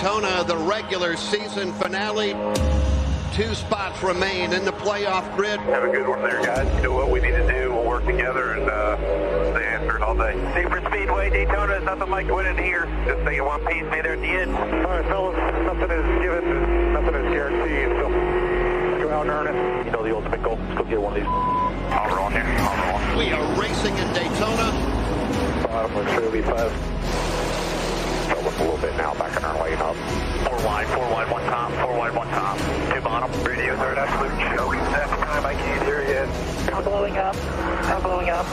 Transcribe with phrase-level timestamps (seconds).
[0.00, 2.32] Here Daytona, the regular season finale.
[3.34, 5.60] Two spots remain in the playoff grid.
[5.60, 6.74] Have a good one there, guys.
[6.76, 7.72] You know what we need to do.
[7.72, 8.96] We'll work together and uh,
[9.52, 10.32] stay after it all day.
[10.54, 12.86] Super Speedway, Daytona is nothing like winning here.
[13.04, 14.56] Just stay in one piece, be there at the end.
[14.56, 15.36] All right, fellas.
[15.66, 16.92] Nothing is given.
[16.94, 17.88] Nothing is guaranteed.
[18.00, 19.84] So let's go out and earn it.
[19.84, 20.56] You know the ultimate goal.
[20.56, 21.28] Let's go get one of these.
[21.92, 22.44] I'll roll here.
[22.46, 23.18] I'll roll.
[23.18, 24.72] We are racing in Daytona.
[25.68, 26.42] Bottom looks really
[28.30, 28.40] fast.
[28.40, 29.96] Fell up a little bit now, back in our lane up.
[30.46, 32.58] Four wide, four wide, one top, four wide, one top.
[32.92, 33.44] Two bottom.
[33.44, 34.74] Radios are an absolute joke.
[34.74, 36.50] Second time I can't hear you.
[36.74, 37.36] I'm blowing up.
[37.90, 38.46] I'm blowing up.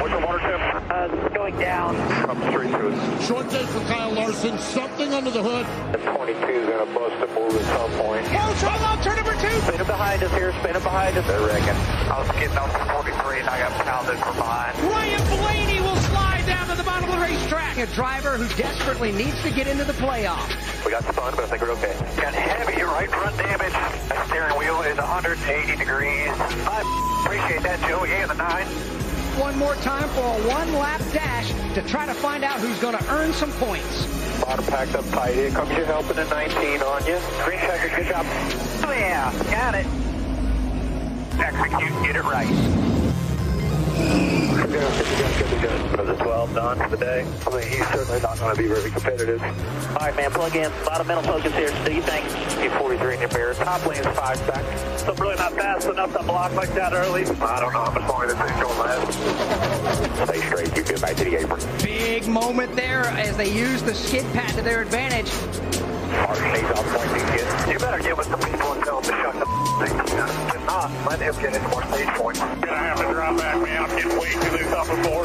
[0.00, 0.90] What's the water temp?
[0.90, 1.96] Uh, it's going down.
[2.26, 3.26] Come straight to us.
[3.26, 4.58] Short day for Kyle Larson.
[4.58, 5.66] Something under the hood.
[5.92, 8.26] The 22 is going to bust a move at some point.
[8.28, 9.54] Oh, try long, turn number two.
[9.62, 11.24] Spin it behind us here, spin it behind us.
[11.28, 11.66] I reckon.
[11.66, 12.10] wrecking.
[12.10, 14.78] I was getting off the 43 and I got pounded from behind.
[14.82, 15.41] Ryan Blaney will slide
[16.66, 17.78] down to the bottom of the racetrack.
[17.78, 20.84] A driver who desperately needs to get into the playoffs.
[20.84, 21.94] We got spun, but I think we're okay.
[22.20, 23.72] Got heavy right front damage.
[24.08, 26.28] The steering wheel is 180 degrees.
[26.30, 28.04] I appreciate that, Joe.
[28.04, 28.66] Yeah, the nine.
[29.40, 33.10] One more time for a one-lap dash to try to find out who's going to
[33.10, 34.06] earn some points.
[34.40, 35.34] Bottom packed up tight.
[35.34, 37.18] Here comes your help in at 19 on you.
[37.44, 38.26] Green checker, good job.
[38.84, 39.86] Oh, yeah, got it.
[41.40, 42.91] Execute, get it right.
[45.92, 47.26] For the 12 done for the day.
[47.46, 49.42] I mean, he's certainly not going to be very competitive.
[49.42, 50.72] All right, man, plug in.
[50.72, 51.68] A lot of mental focus here.
[51.84, 52.24] Do you think?
[52.26, 53.54] P43 in your bear.
[53.54, 54.64] Top lane's five back.
[54.98, 57.24] So really not fast enough to block like that early.
[57.24, 60.28] I don't know how much longer this thing's going to last.
[60.28, 60.76] Stay straight.
[60.76, 61.60] You get back to the apron.
[61.82, 65.30] Big moment there as they use the skid pad to their advantage.
[66.12, 67.72] Martin needs on point.
[67.72, 70.90] You better get with the people and tell them to shut the down.
[70.92, 72.40] If not, let get into more stage points.
[72.40, 73.84] Gonna have to drop back, man.
[73.84, 75.22] I'm getting way too loose off the floor.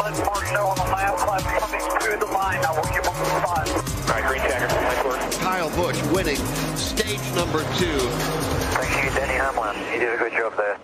[0.00, 2.60] Let Martin know on the last lap coming through the line.
[2.64, 3.68] I will give him the spot.
[3.68, 4.68] All right, green checker.
[4.68, 5.20] Nice work.
[5.40, 6.40] Kyle Busch winning
[6.76, 7.98] stage number two.
[8.76, 9.76] Thank you, Denny Hamlin.
[9.92, 10.78] You did a good job there.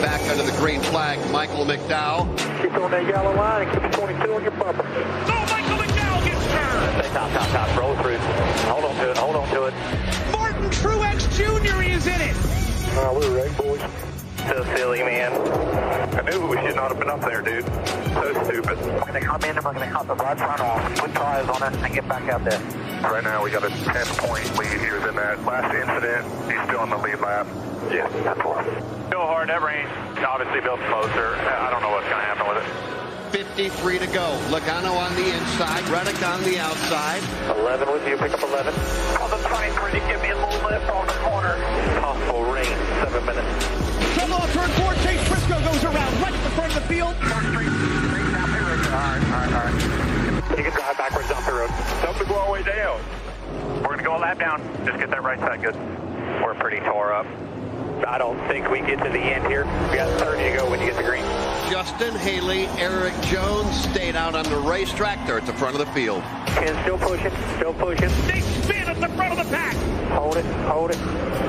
[0.00, 2.26] Back under the green flag, Michael McDowell.
[2.62, 4.84] Keep on that yellow line and keep the 22 on your bumper.
[4.84, 7.04] Oh, Michael McDowell gets turned.
[7.04, 7.78] Stay top, top, top.
[7.78, 8.18] Roll through.
[8.68, 9.16] Hold on to it.
[9.16, 10.35] Hold on to it.
[10.66, 11.82] Martin Truex Jr.
[11.82, 12.36] is in it.
[12.98, 13.80] Uh, we're right, boys.
[14.48, 15.32] So silly, man.
[15.32, 17.64] I knew we should not have been up there, dude.
[17.64, 18.76] So stupid.
[18.80, 20.98] We're going to come in and we're going to cut the right front off.
[20.98, 22.58] Put tires on it and get back out there.
[23.02, 25.44] Right now, we got a 10-point lead here than that.
[25.44, 27.46] Last incident, he's still in the lead lap.
[27.92, 28.64] Yeah, that's one.
[29.08, 29.48] Go hard.
[29.48, 29.88] That range
[30.18, 31.36] obviously built closer.
[31.36, 32.95] I don't know what's going to happen with it.
[33.30, 34.38] 53 to go.
[34.48, 37.22] Logano on the inside, Reddick on the outside.
[37.58, 38.74] 11 with you, pick up 11.
[39.20, 41.56] On the 23 to give me a little lift on the corner.
[42.00, 43.66] Possible rain, 7 minutes.
[44.14, 44.94] Trouble off turn four.
[45.02, 47.14] Chase Briscoe goes around right at the front of the field.
[50.56, 51.70] You can drive backwards down the road.
[52.00, 53.00] Tell them to go all the way down.
[53.76, 54.62] We're going to go a lap down.
[54.86, 55.76] Just get that right side good.
[56.42, 57.26] We're pretty tore up.
[58.04, 59.64] I don't think we get to the end here.
[59.90, 61.22] We got 30 to go when you get the green.
[61.70, 65.26] Justin Haley, Erik Jones stayed out on the racetrack.
[65.26, 66.22] They're at the front of the field.
[66.46, 68.08] Ken still pushing, still pushing.
[68.26, 69.74] They spin at the front of the pack.
[70.10, 70.98] Hold it, hold it.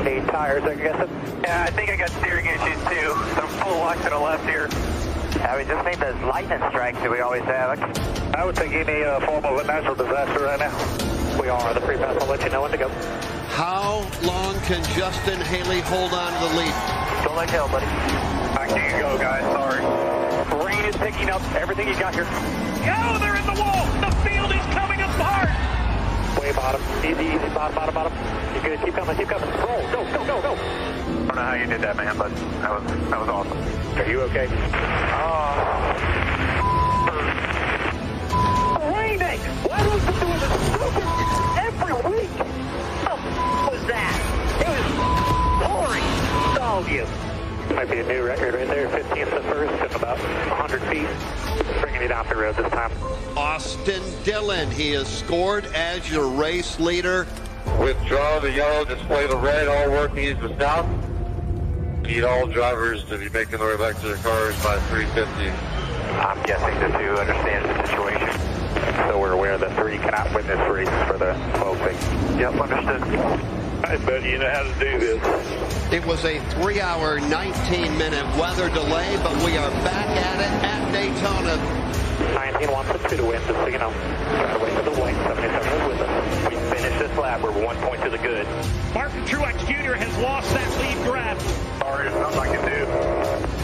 [0.04, 1.10] Need tires, I guess.
[1.44, 3.10] Yeah, I think I got steering issues too.
[3.36, 4.70] Some full lock to the left here.
[5.38, 7.80] Yeah, we just need those lightning strikes that we always have.
[8.34, 11.42] I would think any uh, form of a natural disaster right now.
[11.42, 11.74] We are.
[11.74, 13.37] The free pass I'll let you know when to go.
[13.58, 16.74] How long can Justin Haley hold on to the lead?
[17.24, 17.88] Don't let go, buddy.
[18.54, 19.42] I can't go, guys.
[19.50, 19.82] Sorry.
[20.64, 21.42] Rain is picking up.
[21.56, 22.28] Everything you got here.
[22.30, 23.90] Oh, they're in the wall.
[23.98, 25.50] The field is coming apart.
[26.40, 26.84] Way bottom.
[27.04, 27.50] Easy, easy.
[27.50, 28.14] Bottom, bottom, bottom.
[28.54, 28.80] You good?
[28.86, 29.50] Keep coming, keep coming.
[29.50, 29.82] Roll.
[29.90, 30.54] Go, go, go, go.
[30.54, 32.30] I don't know how you did that, man, but
[32.62, 33.58] that was that was awesome.
[33.98, 34.46] Are you okay?
[35.18, 35.58] Uh,
[38.94, 39.40] Raining.
[39.66, 41.07] Why do we keep doing this stupid
[48.08, 51.82] new record right there, 15th to first in about 100 feet.
[51.82, 52.92] Bringing you down the road this time.
[53.36, 57.26] Austin Dillon, he has scored as your race leader.
[57.80, 60.88] Withdraw the yellow, display the red, all working east to south.
[62.04, 65.50] Need all drivers to be making their way back to their cars by 350.
[66.20, 69.10] I'm guessing the two understands the situation.
[69.10, 72.40] So we're aware that three cannot win this race for the 12.
[72.40, 73.02] Yep, understood.
[73.84, 75.67] I bet you know how to do this.
[75.90, 80.52] It was a three hour, 19 minute weather delay, but we are back at it
[80.68, 81.56] at Daytona.
[82.36, 83.94] 19 wants a two to win, just so you know.
[83.94, 85.16] Try to wait for the white.
[85.16, 86.50] 77 is with us.
[86.50, 87.42] We finished this lap.
[87.42, 88.46] We're one point to the good.
[88.94, 89.94] Martin Truex Jr.
[89.94, 91.40] has lost that lead grab.
[91.80, 92.86] Sorry, there's nothing I can do.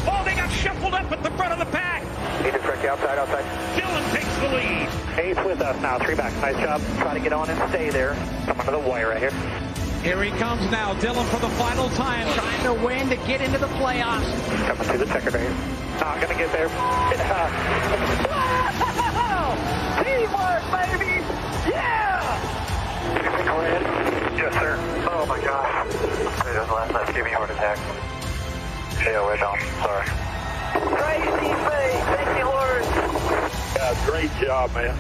[0.10, 2.04] Oh, they got shuffled up at the front of the pack.
[2.42, 3.44] Need to correct outside, outside.
[3.76, 5.20] Dillon takes the lead.
[5.20, 6.00] Eight's with us now.
[6.00, 6.32] Three back.
[6.40, 6.80] Nice job.
[7.00, 8.16] Try to get on and stay there.
[8.46, 9.63] Come under the wire right here.
[10.04, 10.94] Here he comes now.
[10.96, 14.26] Dillon for the final time, trying to win to get into the playoffs.
[14.68, 15.50] Coming to the checker lane.
[15.94, 16.68] Not ah, gonna get there.
[20.04, 21.24] Teamwork, baby!
[21.72, 22.20] Yeah!
[23.16, 23.82] Anything go ahead?
[24.38, 24.76] Yes, sir.
[25.10, 25.88] Oh my gosh.
[25.88, 25.96] It
[26.60, 27.78] was last night gave me a heart attack.
[29.06, 29.58] Yeah, we're down.
[29.80, 30.06] Sorry.
[31.00, 32.04] Crazy face.
[32.12, 32.84] Thank you, Lord.
[33.78, 34.98] Yeah, great job, man.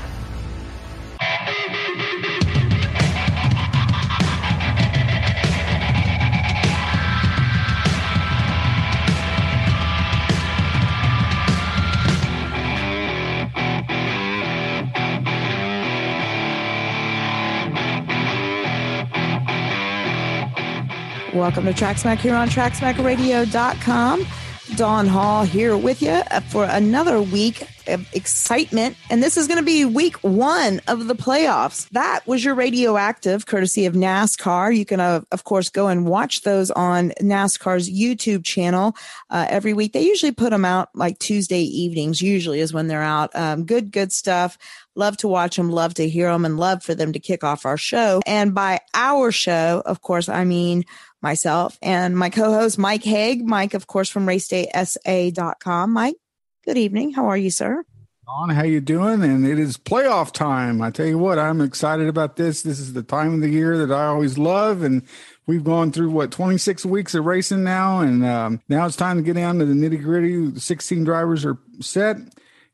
[21.34, 24.28] Welcome to Tracksmack here on TracksmackRadio.com.
[24.76, 28.96] Don Hall here with you for another week of excitement.
[29.10, 31.90] And this is going to be week one of the playoffs.
[31.90, 34.78] That was your radioactive courtesy of NASCAR.
[34.78, 38.96] You can, uh, of course, go and watch those on NASCAR's YouTube channel
[39.32, 39.94] uh, every week.
[39.94, 43.36] They usually put them out like Tuesday evenings, usually is when they're out.
[43.36, 44.58] Um, good, good stuff.
[44.96, 47.66] Love to watch them, love to hear them, and love for them to kick off
[47.66, 48.22] our show.
[48.28, 50.86] And by our show, of course, I mean
[51.24, 53.44] myself and my co-host Mike Haig.
[53.44, 55.92] Mike, of course, from racedaysa.com.
[55.92, 56.18] Mike,
[56.66, 57.14] good evening.
[57.14, 57.84] How are you, sir?
[58.28, 59.22] On, how you doing?
[59.22, 60.82] And it is playoff time.
[60.82, 62.62] I tell you what, I'm excited about this.
[62.62, 65.04] This is the time of the year that I always love, and
[65.46, 69.24] we've gone through what 26 weeks of racing now, and um, now it's time to
[69.24, 70.58] get down to the nitty gritty.
[70.58, 72.16] 16 drivers are set,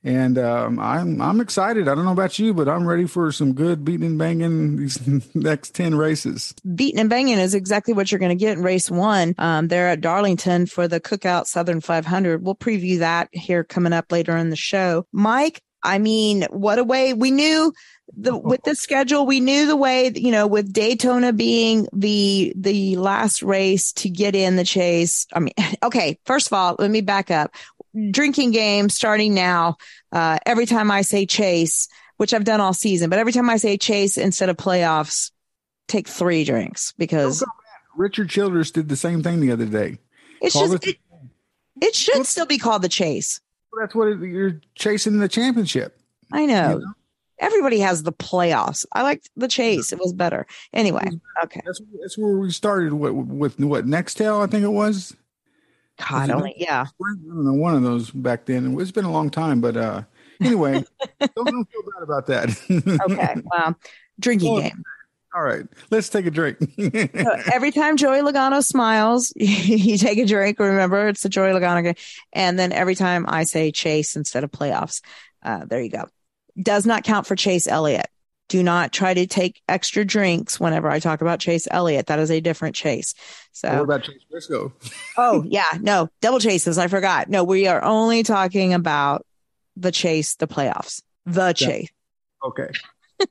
[0.04, 1.88] and um, I'm I'm excited.
[1.88, 5.00] I don't know about you, but I'm ready for some good beating and banging these
[5.36, 6.54] next 10 races.
[6.76, 9.36] Beating and banging is exactly what you're going to get in race one.
[9.38, 12.44] Um, they're at Darlington for the Cookout Southern 500.
[12.44, 15.06] We'll preview that here coming up later in the show.
[15.12, 17.74] Mike, I mean, what a way we knew
[18.16, 22.96] the with the schedule we knew the way you know with Daytona being the the
[22.98, 25.54] last race to get in the chase I mean
[25.84, 27.52] okay first of all let me back up
[28.12, 29.76] drinking game starting now
[30.12, 31.88] uh every time I say chase
[32.18, 35.32] which I've done all season but every time I say chase instead of playoffs
[35.88, 37.44] take 3 drinks because
[37.96, 39.98] Richard Childress did the same thing the other day.
[40.42, 40.98] it's Call just it- it,
[41.82, 43.40] it should still be called the chase
[43.80, 45.98] That's what it, you're chasing the championship.
[46.32, 46.82] I know.
[47.40, 48.86] Everybody has the playoffs.
[48.92, 49.94] I liked the chase.
[49.94, 50.46] It was better.
[50.74, 51.08] Anyway,
[51.44, 51.62] okay.
[51.66, 55.16] That's that's where we started with, with what Nextel, I think it was.
[56.08, 56.86] God, only yeah.
[56.88, 58.80] I don't know, one of those back then.
[58.80, 60.04] It's been a long time, but uh
[60.42, 60.86] anyway,
[61.20, 62.50] don't, don't feel bad about that.
[63.12, 63.42] Okay.
[63.44, 63.76] Well,
[64.20, 64.84] drinking Well, game.
[65.36, 66.58] All right, let's take a drink.
[66.60, 70.58] So every time Joey Logano smiles, you take a drink.
[70.60, 71.96] Remember, it's the Joey Logano game.
[72.34, 75.02] And then every time I say chase instead of playoffs,
[75.44, 76.06] uh, there you go.
[76.60, 78.08] Does not count for Chase Elliott.
[78.50, 82.08] Do not try to take extra drinks whenever I talk about Chase Elliott.
[82.08, 83.14] That is a different chase.
[83.54, 84.74] So what about Chase Briscoe?
[85.18, 85.78] Oh, yeah.
[85.80, 86.78] No, double chases.
[86.78, 87.30] I forgot.
[87.30, 89.26] No, we are only talking about
[89.76, 91.90] the chase, the playoffs, the chase.
[92.44, 92.70] Okay.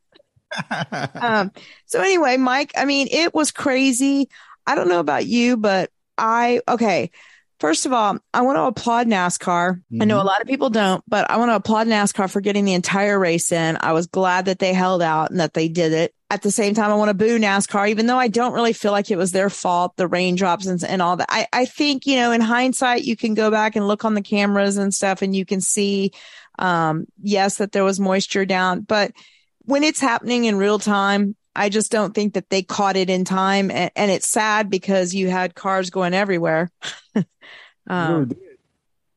[1.15, 1.53] um,
[1.87, 4.29] so anyway, Mike, I mean, it was crazy.
[4.67, 7.11] I don't know about you, but I, okay.
[7.61, 9.83] First of all, I want to applaud NASCAR.
[10.01, 12.65] I know a lot of people don't, but I want to applaud NASCAR for getting
[12.65, 13.77] the entire race in.
[13.81, 16.15] I was glad that they held out and that they did it.
[16.31, 18.93] At the same time, I want to boo NASCAR, even though I don't really feel
[18.93, 21.27] like it was their fault, the raindrops and, and all that.
[21.31, 24.23] I, I think, you know, in hindsight, you can go back and look on the
[24.23, 26.13] cameras and stuff and you can see,
[26.61, 29.13] um, yes, that there was moisture down, but
[29.61, 33.25] when it's happening in real time, I just don't think that they caught it in
[33.25, 33.71] time.
[33.71, 36.71] And, and it's sad because you had cars going everywhere.
[37.89, 38.33] um,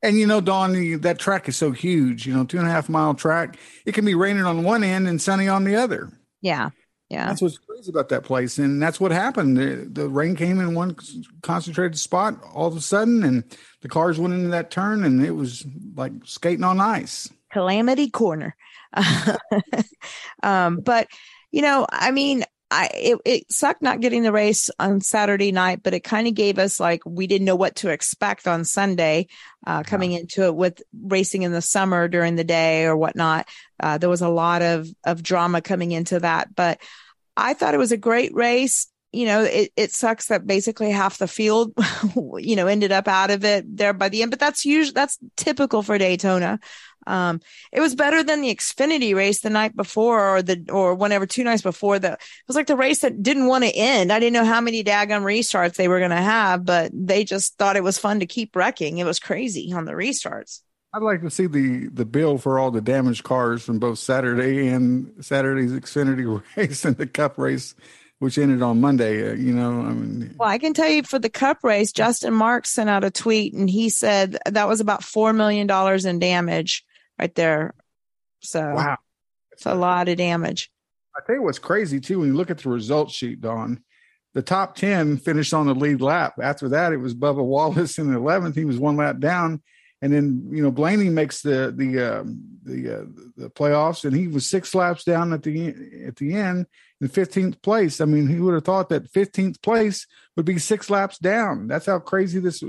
[0.02, 2.26] And you know, Don, that track is so huge.
[2.26, 3.56] You know, two and a half mile track.
[3.86, 6.10] It can be raining on one end and sunny on the other.
[6.40, 6.70] yeah.
[7.12, 7.26] Yeah.
[7.26, 8.56] That's what's crazy about that place.
[8.56, 9.58] And that's what happened.
[9.58, 10.96] The, the, rain came in one
[11.42, 13.44] concentrated spot all of a sudden, and
[13.82, 17.28] the cars went into that turn, and it was like skating on ice.
[17.52, 18.56] Calamity corner.
[20.42, 21.06] um, but,
[21.52, 25.82] you know, I mean, I it, it sucked not getting the race on Saturday night,
[25.82, 29.28] but it kind of gave us like we didn't know what to expect on Sunday,
[29.66, 33.46] uh, coming into it with racing in the summer during the day or whatnot.
[33.78, 36.80] Uh, there was a lot of of drama coming into that, but
[37.36, 38.88] I thought it was a great race.
[39.12, 41.74] You know, it, it sucks that basically half the field,
[42.38, 45.18] you know, ended up out of it there by the end, but that's usually, that's
[45.36, 46.58] typical for Daytona.
[47.06, 47.40] Um,
[47.72, 51.44] it was better than the Xfinity race the night before or the, or whenever two
[51.44, 54.12] nights before the, it was like the race that didn't want to end.
[54.12, 57.56] I didn't know how many daggum restarts they were going to have, but they just
[57.58, 58.98] thought it was fun to keep wrecking.
[58.98, 60.60] It was crazy on the restarts.
[60.94, 64.68] I'd like to see the the bill for all the damaged cars from both Saturday
[64.68, 67.74] and Saturday's Xfinity race and the Cup race,
[68.18, 69.30] which ended on Monday.
[69.30, 72.34] Uh, you know, I mean, well, I can tell you for the Cup race, Justin
[72.34, 76.18] Marks sent out a tweet and he said that was about four million dollars in
[76.18, 76.84] damage
[77.22, 77.74] right there.
[78.40, 78.98] So wow,
[79.52, 80.70] it's a lot of damage.
[81.16, 83.82] I tell you what's crazy too when you look at the results sheet, Don.
[84.34, 86.34] The top ten finished on the lead lap.
[86.42, 88.56] After that, it was Bubba Wallace in the eleventh.
[88.56, 89.62] He was one lap down
[90.02, 92.24] and then you know Blaney makes the the uh,
[92.64, 93.04] the uh,
[93.36, 95.68] the playoffs, and he was six laps down at the
[96.06, 96.66] at the end
[97.00, 98.00] in fifteenth place.
[98.00, 101.68] I mean, he would have thought that fifteenth place would be six laps down.
[101.68, 102.64] That's how crazy this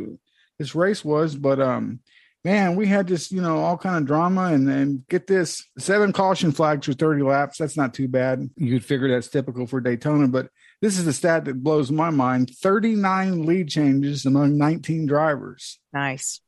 [0.60, 1.36] this race was.
[1.36, 2.01] But um,
[2.43, 6.13] man, we had just you know all kind of drama, and then get this seven
[6.13, 7.57] caution flags for thirty laps.
[7.57, 8.50] That's not too bad.
[8.55, 10.50] You'd figure that's typical for Daytona, but
[10.81, 15.79] this is the stat that blows my mind 39 lead changes among 19 drivers.
[15.93, 16.41] Nice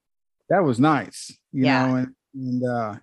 [0.49, 1.87] that was nice, you yeah.
[1.87, 2.95] know, and, and uh,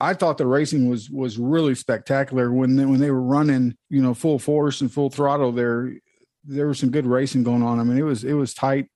[0.00, 4.02] I thought the racing was was really spectacular when they, when they were running, you
[4.02, 5.52] know, full force and full throttle.
[5.52, 5.94] There,
[6.44, 7.80] there was some good racing going on.
[7.80, 8.88] I mean, it was it was tight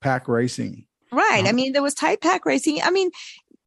[0.00, 0.86] pack racing.
[1.12, 1.40] Right.
[1.40, 2.80] Um, I mean, there was tight pack racing.
[2.82, 3.10] I mean,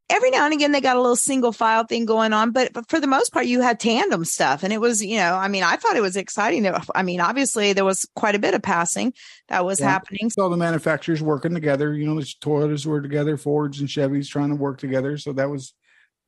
[0.09, 2.87] every now and again they got a little single file thing going on, but, but
[2.89, 5.63] for the most part, you had tandem stuff, and it was, you know, I mean,
[5.63, 6.69] I thought it was exciting.
[6.93, 9.13] I mean, obviously there was quite a bit of passing
[9.49, 9.89] that was yeah.
[9.89, 10.29] happening.
[10.29, 14.49] So the manufacturers working together, you know, the Toyotas were together, Fords and Chevys trying
[14.49, 15.17] to work together.
[15.17, 15.73] So that was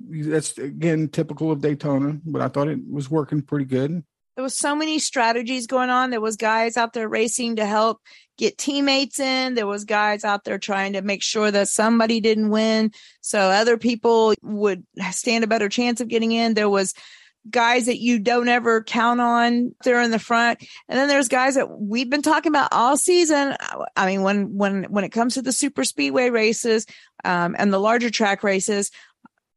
[0.09, 4.03] that's again typical of Daytona, but I thought it was working pretty good
[4.35, 6.09] there was so many strategies going on.
[6.09, 8.01] There was guys out there racing to help
[8.37, 9.53] get teammates in.
[9.55, 13.77] There was guys out there trying to make sure that somebody didn't win so other
[13.77, 16.53] people would stand a better chance of getting in.
[16.53, 16.93] There was
[17.49, 20.59] guys that you don't ever count on there in the front.
[20.89, 23.55] And then there's guys that we've been talking about all season.
[23.95, 26.85] I mean, when, when, when it comes to the super speedway races,
[27.23, 28.91] um, and the larger track races,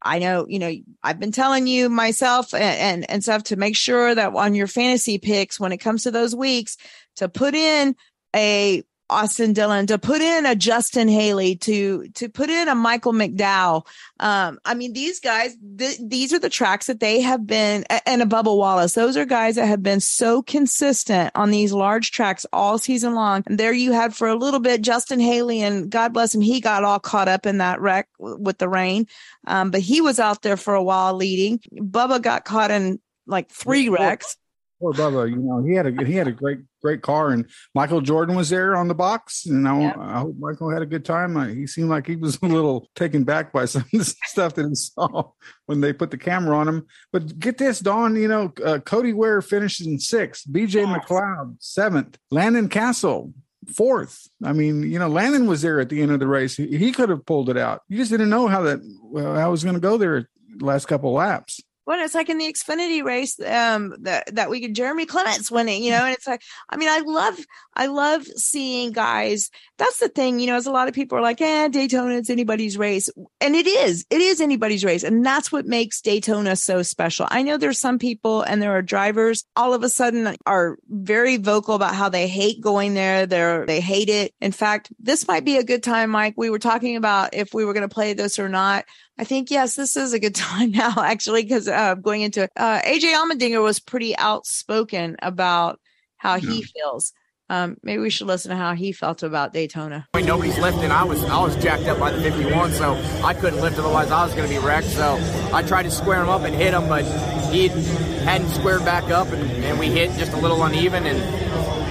[0.00, 3.76] I know, you know, I've been telling you myself and, and, and stuff to make
[3.76, 6.76] sure that on your fantasy picks, when it comes to those weeks,
[7.16, 7.96] to put in
[8.34, 13.12] a Austin Dillon, to put in a Justin Haley, to to put in a Michael
[13.12, 13.86] McDowell.
[14.20, 18.22] Um, I mean, these guys, th- these are the tracks that they have been, and
[18.22, 18.94] a Bubba Wallace.
[18.94, 23.42] Those are guys that have been so consistent on these large tracks all season long.
[23.46, 26.60] And there you had for a little bit Justin Haley, and God bless him, he
[26.60, 29.06] got all caught up in that wreck with the rain.
[29.46, 31.60] Um, but he was out there for a while leading.
[31.72, 34.36] Bubba got caught in like three wrecks.
[34.80, 38.00] Poor Bubba, you know, he had a he had a great great car, and Michael
[38.00, 39.98] Jordan was there on the box, and I, yep.
[39.98, 41.36] I hope Michael had a good time.
[41.56, 44.68] he seemed like he was a little taken back by some of the stuff that
[44.68, 45.30] he saw
[45.66, 46.86] when they put the camera on him.
[47.12, 50.82] But get this, Don, you know, uh, Cody Ware finished in sixth, B.J.
[50.82, 51.04] yes.
[51.04, 53.32] McLeod seventh, Landon Cassill
[53.74, 54.28] fourth.
[54.44, 56.56] I mean, you know, Landon was there at the end of the race.
[56.56, 57.82] He, he could have pulled it out.
[57.88, 60.28] You just didn't know how that well, how it was going to go there
[60.60, 64.74] last couple laps well, it's like in the Xfinity race, um, that that we get
[64.74, 67.38] Jeremy Clements winning, you know, and it's like, I mean, I love,
[67.74, 69.50] I love seeing guys.
[69.78, 72.28] That's the thing, you know, as a lot of people are like, eh, Daytona, it's
[72.28, 73.08] anybody's race.
[73.40, 75.02] And it is, it is anybody's race.
[75.02, 77.26] And that's what makes Daytona so special.
[77.30, 81.38] I know there's some people and there are drivers all of a sudden are very
[81.38, 83.24] vocal about how they hate going there.
[83.24, 84.34] They're, they hate it.
[84.42, 86.34] In fact, this might be a good time, Mike.
[86.36, 88.84] We were talking about if we were going to play this or not.
[89.18, 92.50] I think yes, this is a good time now, actually, because uh, going into it,
[92.56, 95.80] uh, AJ Allmendinger was pretty outspoken about
[96.16, 96.50] how yeah.
[96.50, 97.12] he feels.
[97.50, 100.06] Um, maybe we should listen to how he felt about Daytona.
[100.12, 100.90] I mean, nobody's lifting.
[100.90, 102.94] I was I was jacked up by the 51, so
[103.24, 103.78] I couldn't lift.
[103.78, 104.88] Otherwise, I was going to be wrecked.
[104.88, 105.18] So
[105.52, 107.04] I tried to square him up and hit him, but
[107.50, 111.06] he hadn't squared back up, and, and we hit just a little uneven.
[111.06, 111.18] And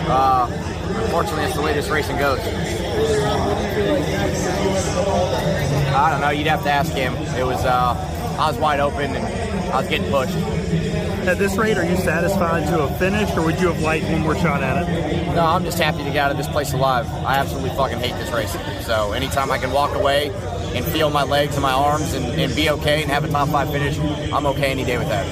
[0.08, 0.48] uh,
[1.06, 2.38] unfortunately, that's the way this racing goes.
[5.98, 6.30] I don't know.
[6.30, 7.14] You'd have to ask him.
[7.16, 10.36] It was uh, I was wide open and I was getting pushed.
[11.28, 14.22] At this rate, are you satisfied to have finished, or would you have liked one
[14.22, 15.36] more shot at it?
[15.36, 17.06] No, I'm just happy to get out of this place alive.
[17.26, 18.56] I absolutely fucking hate this race.
[18.86, 20.30] So anytime I can walk away
[20.74, 23.50] and feel my legs and my arms and, and be okay and have a top
[23.50, 24.00] five finish,
[24.32, 25.26] I'm okay any day with that.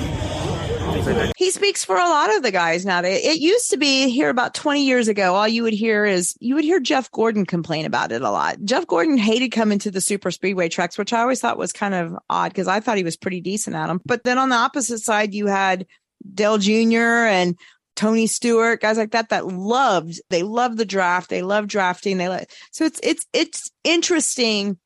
[1.38, 3.01] He speaks for a lot of the guys now.
[3.04, 5.36] It used to be here about 20 years ago.
[5.36, 8.58] All you would hear is you would hear Jeff Gordon complain about it a lot.
[8.63, 11.94] Jeff Gordon hated coming to the super speedway tracks, which I always thought was kind
[11.94, 14.01] of odd because I thought he was pretty decent at them.
[14.06, 15.86] But then on the opposite side, you had
[16.34, 17.27] Dale Jr.
[17.27, 17.58] and
[17.96, 21.30] Tony Stewart, guys like that that loved, they loved the draft.
[21.30, 22.18] They love drafting.
[22.18, 24.77] They let, so it's, it's, it's interesting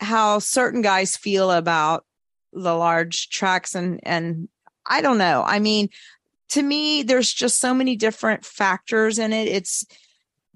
[0.00, 2.04] how certain guys feel about
[2.52, 4.48] the large tracks and, and
[4.86, 5.42] I don't know.
[5.46, 5.88] I mean,
[6.50, 9.48] to me, there's just so many different factors in it.
[9.48, 9.86] It's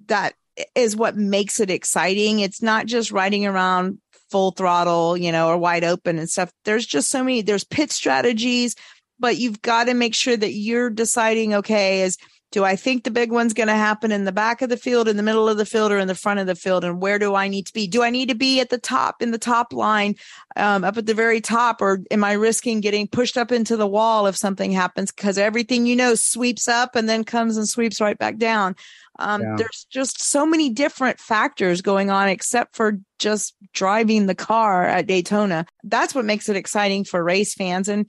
[0.07, 0.35] that
[0.75, 2.41] is what makes it exciting.
[2.41, 3.99] It's not just riding around
[4.31, 6.53] full throttle, you know, or wide open and stuff.
[6.65, 8.75] There's just so many, there's pit strategies,
[9.19, 12.19] but you've got to make sure that you're deciding, okay, is
[12.57, 15.09] do I think the big one's going to happen in the back of the field,
[15.09, 16.85] in the middle of the field, or in the front of the field?
[16.85, 17.87] And where do I need to be?
[17.87, 20.15] Do I need to be at the top, in the top line,
[20.57, 23.87] um, up at the very top, or am I risking getting pushed up into the
[23.87, 25.13] wall if something happens?
[25.13, 28.75] Because everything you know sweeps up and then comes and sweeps right back down.
[29.19, 29.57] Um, yeah.
[29.59, 35.07] There's just so many different factors going on, except for just driving the car at
[35.07, 35.67] Daytona.
[35.85, 37.91] That's what makes it exciting for race fans.
[37.91, 38.09] And,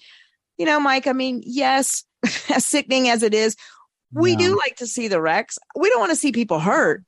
[0.58, 2.06] you know, Mike, I mean, yes,
[2.50, 3.58] as sickening as it is,
[4.14, 4.40] we no.
[4.40, 5.60] do like to see the wrecks.
[5.76, 7.04] We don't want to see people hurt,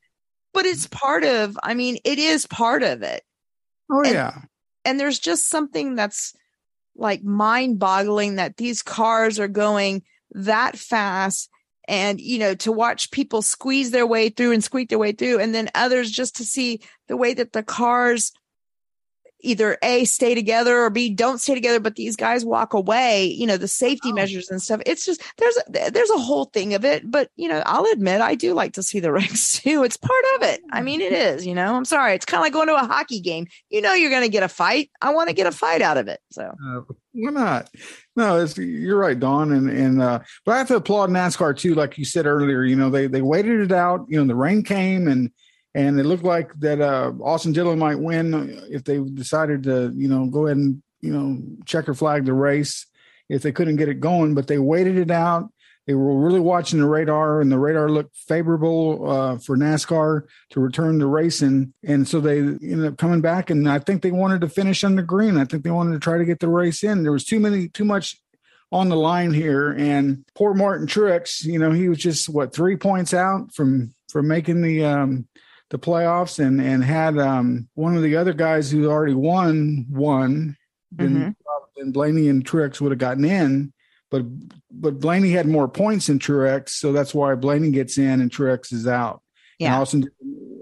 [0.54, 0.92] but it's mm.
[0.92, 3.24] part of, I mean, it is part of it.
[3.92, 4.42] Oh, and, yeah.
[4.86, 6.34] And there's just something that's
[6.96, 11.50] like mind boggling that these cars are going that fast
[11.88, 15.40] and you know to watch people squeeze their way through and squeak their way through
[15.40, 18.32] and then others just to see the way that the cars
[19.42, 23.48] either a stay together or b don't stay together but these guys walk away you
[23.48, 24.14] know the safety oh.
[24.14, 24.82] measures and stuff.
[24.86, 28.22] It's just there's a, there's a whole thing of it but you know i'll admit
[28.22, 29.84] i do like to see the wrecks too.
[29.84, 30.62] It's part of it.
[30.72, 31.76] I mean it is you know?
[31.76, 32.14] I'm sorry.
[32.14, 33.48] It's kind of like going to a hockey game.
[33.70, 34.90] You know you're going to get a fight.
[35.02, 36.44] I want to get a fight out of it so.
[36.44, 36.82] Uh,
[37.14, 37.70] why not?
[38.16, 41.74] No it's you're right don and and uh but i have to applaud nascar too
[41.74, 44.64] like you said earlier you know they they waited it out you know the rain
[44.64, 45.32] came and
[45.80, 50.10] and it looked like that uh, Austin Dillon might win if they decided to, you
[50.10, 52.86] know, go ahead and you know checker flag the race
[53.30, 54.36] if they couldn't get it going.
[54.36, 55.50] But they waited it out.
[55.88, 60.60] They were really watching the radar, and the radar looked favorable uh, for NASCAR to
[60.60, 61.74] return to racing.
[61.84, 64.98] And so they ended up coming back, and I think they wanted to finish on
[64.98, 65.38] the green.
[65.38, 67.04] I think they wanted to try to get the race in.
[67.04, 68.22] There was too many, too much
[68.72, 72.76] on the line here, and poor Martin Truex, you know, he was just what three
[72.76, 75.28] points out from from making the um,
[75.70, 80.58] the playoffs and and had um, one of the other guys who already won won,
[80.92, 81.30] then, mm-hmm.
[81.78, 83.74] then Blaney and Truex would have gotten in.
[84.10, 84.24] But
[84.72, 88.74] but Blaney had more points than Truex, so that's why Blaney gets in and Truex
[88.74, 89.22] is out.
[89.60, 89.74] Yeah.
[89.74, 90.12] And Austin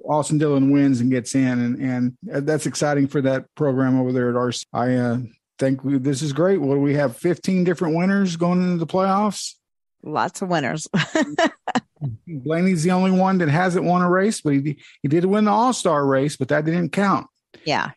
[0.07, 1.47] Austin Dillon wins and gets in,
[1.81, 4.65] and and that's exciting for that program over there at RC.
[4.73, 5.17] I uh,
[5.59, 6.59] think we, this is great.
[6.59, 7.15] What do we have?
[7.15, 9.53] Fifteen different winners going into the playoffs.
[10.03, 10.87] Lots of winners.
[12.27, 15.51] Blaney's the only one that hasn't won a race, but he he did win the
[15.51, 17.27] All Star race, but that didn't count.
[17.65, 17.91] Yeah.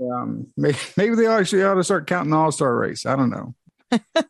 [0.00, 3.06] Um, maybe, maybe they actually ought to start counting the All Star race.
[3.06, 3.54] I don't know.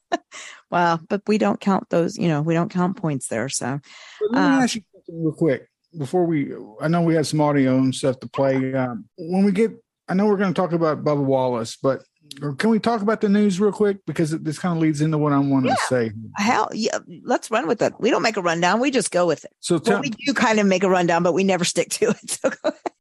[0.70, 2.18] well, but we don't count those.
[2.18, 3.48] You know, we don't count points there.
[3.48, 3.80] So
[4.20, 6.52] let me uh, ask you something real quick before we.
[6.80, 8.74] I know we have some audio and stuff to play.
[8.74, 9.72] Um, when we get,
[10.08, 12.02] I know we're going to talk about Bubba Wallace, but
[12.42, 15.18] or can we talk about the news real quick because this kind of leads into
[15.18, 15.75] what I want yeah.
[15.75, 16.12] to say.
[16.37, 17.94] Hell, yeah, let's run with it.
[17.99, 19.53] We don't make a rundown; we just go with it.
[19.61, 22.40] So well, we do kind of make a rundown, but we never stick to it.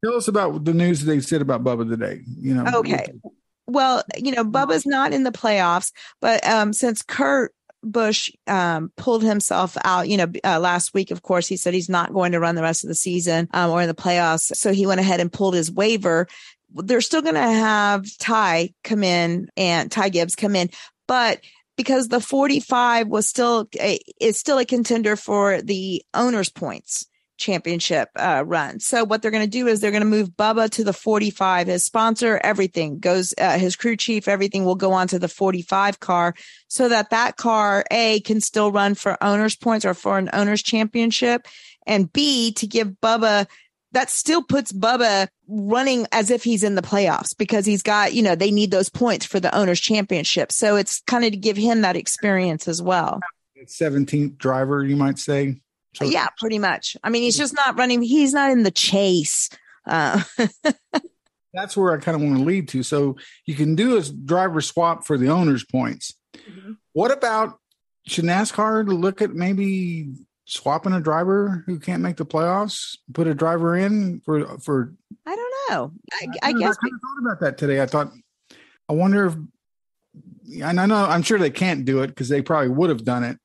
[0.04, 2.20] So tell us about the news they said about Bubba today.
[2.38, 3.06] You know, okay.
[3.66, 9.22] Well, you know, Bubba's not in the playoffs, but um, since Kurt Busch um, pulled
[9.22, 12.40] himself out, you know, uh, last week, of course, he said he's not going to
[12.40, 14.54] run the rest of the season um, or in the playoffs.
[14.56, 16.26] So he went ahead and pulled his waiver
[16.74, 20.70] they're still going to have Ty come in and Ty Gibbs come in,
[21.06, 21.40] but
[21.76, 27.06] because the 45 was still a, is still a contender for the owners points
[27.36, 28.78] championship uh, run.
[28.78, 31.66] So what they're going to do is they're going to move Bubba to the 45.
[31.66, 36.00] His sponsor, everything goes, uh, his crew chief, everything will go on to the 45
[36.00, 36.34] car
[36.68, 40.62] so that that car A can still run for owners points or for an owners
[40.62, 41.48] championship
[41.86, 43.46] and B to give Bubba
[43.94, 48.22] that still puts Bubba running as if he's in the playoffs because he's got, you
[48.22, 50.52] know, they need those points for the owners championship.
[50.52, 53.20] So it's kind of to give him that experience as well.
[53.64, 55.60] 17th driver, you might say.
[55.94, 56.96] So- yeah, pretty much.
[57.02, 58.02] I mean, he's just not running.
[58.02, 59.48] He's not in the chase.
[59.86, 60.22] Uh-
[61.54, 62.82] That's where I kind of want to lead to.
[62.82, 66.14] So you can do a driver swap for the owner's points.
[66.36, 66.72] Mm-hmm.
[66.94, 67.60] What about
[68.06, 70.08] should NASCAR look at maybe
[70.44, 74.94] swapping a driver who can't make the playoffs, put a driver in for for?
[75.26, 75.92] I don't know.
[76.12, 77.80] I, I, I guess I kind of thought about that today.
[77.80, 78.12] I thought,
[78.88, 79.36] I wonder if,
[80.62, 83.24] and I know I'm sure they can't do it because they probably would have done
[83.24, 83.38] it,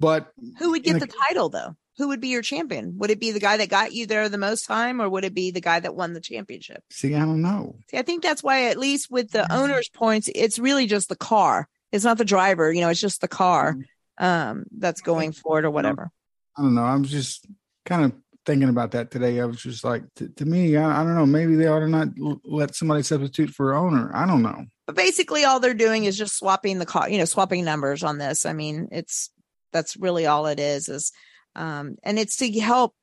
[0.00, 1.76] but who would get the title though?
[1.98, 2.98] Who would be your champion?
[2.98, 5.32] Would it be the guy that got you there the most time, or would it
[5.32, 6.82] be the guy that won the championship?
[6.90, 7.76] See, I don't know.
[7.90, 9.56] See, I think that's why, at least with the mm-hmm.
[9.56, 11.68] owner's points, it's really just the car.
[11.92, 12.70] It's not the driver.
[12.70, 13.80] You know, it's just the car mm-hmm.
[14.18, 16.10] Um, that's going forward or whatever.
[16.56, 16.84] I don't know.
[16.84, 17.46] I'm just
[17.84, 18.12] kind of
[18.46, 19.40] thinking about that today.
[19.40, 21.26] I was just like, to, to me, I, I, don't know.
[21.26, 24.10] Maybe they ought to not l- let somebody substitute for owner.
[24.14, 24.64] I don't know.
[24.86, 27.10] But basically, all they're doing is just swapping the car.
[27.10, 28.46] You know, swapping numbers on this.
[28.46, 29.30] I mean, it's
[29.72, 30.88] that's really all it is.
[30.88, 31.12] Is
[31.56, 32.94] um, and it's to help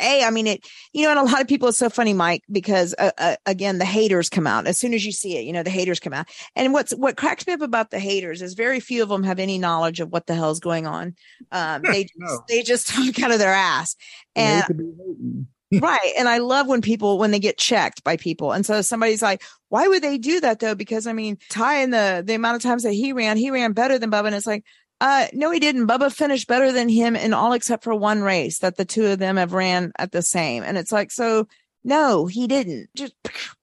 [0.00, 2.42] a i mean it you know and a lot of people it's so funny mike
[2.50, 5.52] because uh, uh, again the haters come out as soon as you see it you
[5.52, 6.28] know the haters come out.
[6.54, 9.38] And what's what cracks me up about the haters is very few of them have
[9.38, 11.14] any knowledge of what the hell's going on.
[11.52, 12.42] Um, they no.
[12.48, 13.96] they just talk out of their ass.
[14.36, 15.46] And
[15.80, 18.52] right and i love when people when they get checked by people.
[18.52, 20.74] And so somebody's like why would they do that though?
[20.74, 23.72] Because i mean ty in the the amount of times that he ran he ran
[23.72, 24.26] better than bubba.
[24.26, 24.64] And it's like
[25.00, 25.86] uh, no, he didn't.
[25.86, 29.18] Bubba finished better than him in all except for one race that the two of
[29.18, 30.62] them have ran at the same.
[30.62, 31.48] And it's like, so
[31.82, 32.90] no, he didn't.
[32.94, 33.14] Just,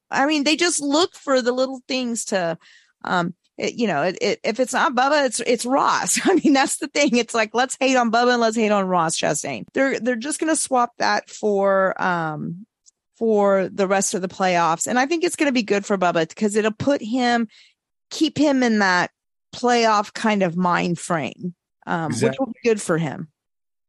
[0.09, 2.57] I mean, they just look for the little things to,
[3.03, 6.19] um, it, you know, it, it, if it's not Bubba, it's it's Ross.
[6.25, 7.15] I mean, that's the thing.
[7.17, 9.65] It's like let's hate on Bubba and let's hate on Ross Chastain.
[9.73, 12.65] They're they're just going to swap that for um
[13.15, 15.97] for the rest of the playoffs, and I think it's going to be good for
[15.97, 17.47] Bubba because it'll put him,
[18.11, 19.09] keep him in that
[19.53, 21.55] playoff kind of mind frame,
[21.85, 22.29] um, exactly.
[22.29, 23.29] which will be good for him.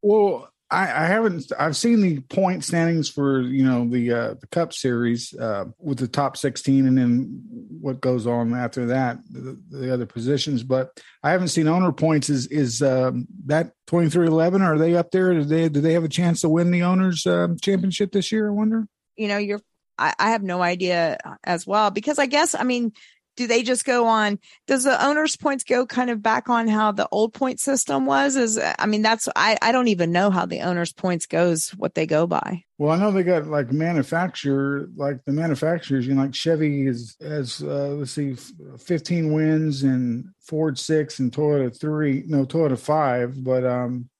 [0.02, 1.50] Well, I, I, haven't.
[1.58, 5.98] I've seen the point standings for you know the uh, the Cup Series uh, with
[5.98, 7.42] the top sixteen, and then
[7.80, 10.62] what goes on after that, the, the other positions.
[10.62, 12.28] But I haven't seen owner points.
[12.28, 14.60] Is is um, that twenty three eleven?
[14.60, 15.32] Are they up there?
[15.32, 18.48] Do they do they have a chance to win the owners uh, championship this year?
[18.48, 18.86] I wonder.
[19.16, 19.60] You know, you're.
[19.96, 22.92] I, I have no idea as well because I guess I mean
[23.38, 26.90] do they just go on does the owners points go kind of back on how
[26.90, 30.44] the old point system was is i mean that's i i don't even know how
[30.44, 34.88] the owners points goes what they go by well i know they got like manufacturer
[34.96, 38.34] like the manufacturers you know like chevy is has uh, let's see
[38.80, 44.10] 15 wins and ford six and toyota three no toyota five but um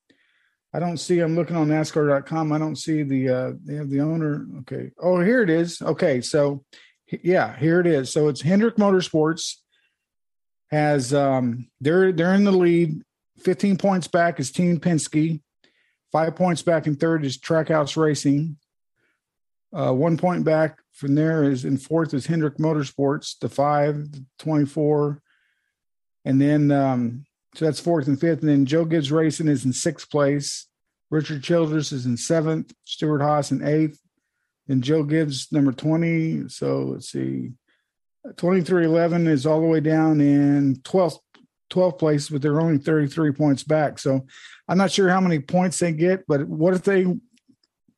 [0.70, 1.20] I don't see.
[1.20, 2.52] I'm looking on NASCAR.com.
[2.52, 3.30] I don't see the.
[3.30, 4.46] uh They have the owner.
[4.60, 4.90] Okay.
[5.00, 5.80] Oh, here it is.
[5.80, 6.62] Okay, so
[7.10, 8.12] yeah, here it is.
[8.12, 9.56] So it's Hendrick Motorsports
[10.70, 13.02] has um they're they're in the lead.
[13.40, 15.40] 15 points back is Team Penske.
[16.10, 18.56] Five points back in third is Trackhouse Racing.
[19.72, 24.24] Uh, one point back from there is in fourth is Hendrick Motorsports, the five, the
[24.38, 25.22] 24.
[26.24, 28.40] And then, um, so that's fourth and fifth.
[28.40, 30.66] And then Joe Gibbs Racing is in sixth place.
[31.10, 32.72] Richard Childress is in seventh.
[32.84, 34.00] Stewart Haas in eighth
[34.68, 36.48] and Joe Gibbs number 20.
[36.48, 37.52] So let's see.
[38.36, 41.18] 2311 is all the way down in 12th
[41.70, 43.98] 12th place, but they're only 33 points back.
[43.98, 44.26] So
[44.68, 47.06] I'm not sure how many points they get, but what if they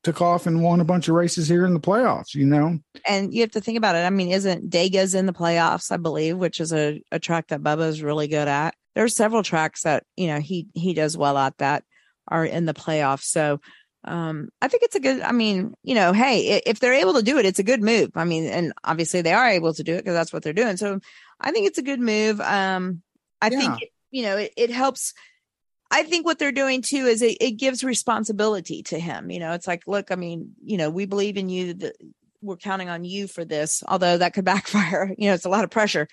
[0.03, 2.79] took off and won a bunch of races here in the playoffs, you know?
[3.07, 4.01] And you have to think about it.
[4.01, 7.63] I mean, isn't Dega's in the playoffs, I believe, which is a, a track that
[7.63, 8.75] Bubba is really good at.
[8.95, 11.85] There's several tracks that, you know, he he does well at that
[12.27, 13.25] are in the playoffs.
[13.25, 13.61] So
[14.05, 17.23] um, I think it's a good, I mean, you know, hey, if they're able to
[17.23, 18.11] do it, it's a good move.
[18.15, 20.77] I mean, and obviously they are able to do it because that's what they're doing.
[20.77, 21.01] So
[21.41, 22.41] I think it's a good move.
[22.41, 23.03] Um,
[23.43, 23.59] I yeah.
[23.59, 25.13] think, you know, it, it helps.
[25.91, 29.31] I think what they're doing too is it, it gives responsibility to him.
[29.31, 31.75] You know, it's like, look, I mean, you know, we believe in you.
[31.75, 31.97] That
[32.43, 35.15] we're counting on you for this, although that could backfire.
[35.19, 36.09] You know, it's a lot of pressure.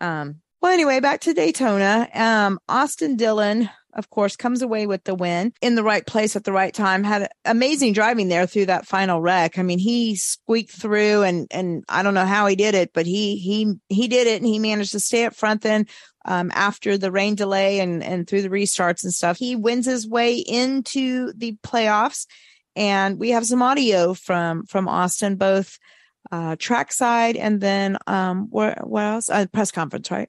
[0.00, 2.08] Um, well, anyway, back to Daytona.
[2.14, 6.44] Um, Austin Dillon of course, comes away with the win in the right place at
[6.44, 7.04] the right time.
[7.04, 9.58] Had amazing driving there through that final wreck.
[9.58, 13.06] I mean, he squeaked through and, and I don't know how he did it, but
[13.06, 15.86] he, he, he did it and he managed to stay up front then.
[16.24, 20.08] Um, after the rain delay and, and through the restarts and stuff, he wins his
[20.08, 22.26] way into the playoffs.
[22.76, 25.78] And we have some audio from, from Austin, both,
[26.30, 29.28] uh, trackside and then, um, what else?
[29.28, 30.28] Uh, press conference, right?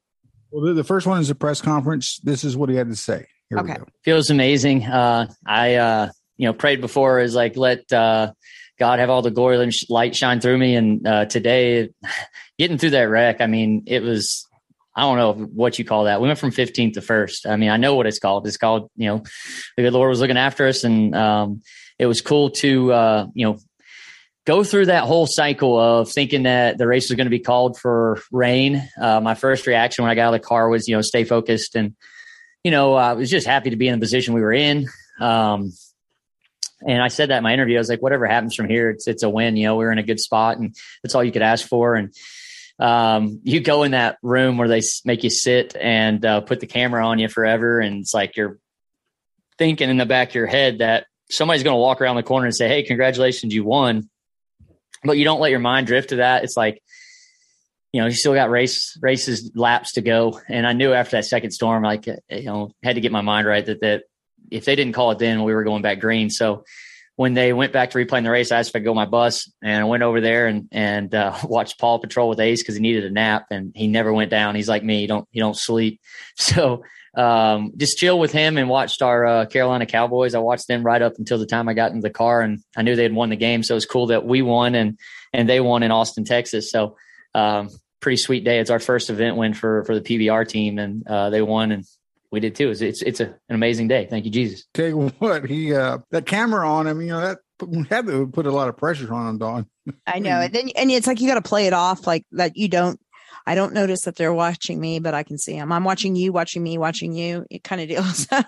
[0.49, 2.19] Well, the first one is a press conference.
[2.19, 3.27] This is what he had to say.
[3.53, 3.77] Here okay.
[4.03, 4.85] Feels amazing.
[4.85, 8.33] Uh, I, uh, you know, prayed before is like, let, uh,
[8.79, 10.75] God have all the glory and light shine through me.
[10.75, 11.89] And, uh, today
[12.57, 14.47] getting through that wreck, I mean, it was,
[14.95, 16.21] I don't know what you call that.
[16.21, 17.45] We went from 15th to first.
[17.45, 18.47] I mean, I know what it's called.
[18.47, 19.23] It's called, you know,
[19.77, 20.83] the good Lord was looking after us.
[20.83, 21.61] And, um,
[21.99, 23.59] it was cool to, uh, you know,
[24.45, 27.77] go through that whole cycle of thinking that the race was going to be called
[27.77, 28.87] for rain.
[28.99, 31.23] Uh, my first reaction when I got out of the car was, you know, stay
[31.23, 31.95] focused and,
[32.63, 34.87] you know, I was just happy to be in the position we were in.
[35.19, 35.73] Um,
[36.85, 37.77] and I said that in my interview.
[37.77, 39.57] I was like, whatever happens from here, it's it's a win.
[39.57, 41.95] You know, we are in a good spot, and that's all you could ask for.
[41.95, 42.13] And
[42.79, 46.67] um, you go in that room where they make you sit and uh, put the
[46.67, 48.59] camera on you forever, and it's like you're
[49.57, 52.45] thinking in the back of your head that somebody's going to walk around the corner
[52.45, 54.09] and say, "Hey, congratulations, you won,"
[55.05, 56.43] but you don't let your mind drift to that.
[56.43, 56.81] It's like
[57.93, 60.41] you know, you still got race races laps to go.
[60.49, 63.47] And I knew after that second storm, like, you know, had to get my mind
[63.47, 64.03] right that, that
[64.51, 66.31] if they didn't call it then, we were going back green.
[66.31, 66.65] So
[67.15, 69.05] when they went back to replaying the race, I asked if I could go my
[69.05, 72.73] bus and I went over there and, and, uh, watched Paw Patrol with Ace cause
[72.73, 74.55] he needed a nap and he never went down.
[74.55, 75.01] He's like me.
[75.01, 76.01] He don't, he don't sleep.
[76.35, 76.83] So,
[77.15, 80.33] um, just chill with him and watched our, uh, Carolina Cowboys.
[80.33, 82.81] I watched them right up until the time I got into the car and I
[82.81, 83.61] knew they had won the game.
[83.61, 84.97] So it was cool that we won and,
[85.31, 86.71] and they won in Austin, Texas.
[86.71, 86.97] So,
[87.35, 87.69] um,
[88.03, 88.59] pretty sweet day.
[88.59, 91.85] It's our first event win for for the PBR team, and uh, they won, and
[92.31, 92.69] we did too.
[92.69, 94.05] It's it's, it's a, an amazing day.
[94.07, 94.65] Thank you, Jesus.
[94.73, 97.39] Tell you what, he uh, that camera on him, you know that
[97.89, 99.65] had to put a lot of pressure on him, Don.
[100.07, 102.57] I know, and then and it's like you got to play it off like that.
[102.57, 102.99] You don't.
[103.45, 105.73] I don't notice that they're watching me, but I can see them.
[105.73, 107.45] I'm watching you, watching me, watching you.
[107.49, 108.25] It kind of deals.
[108.27, 108.47] but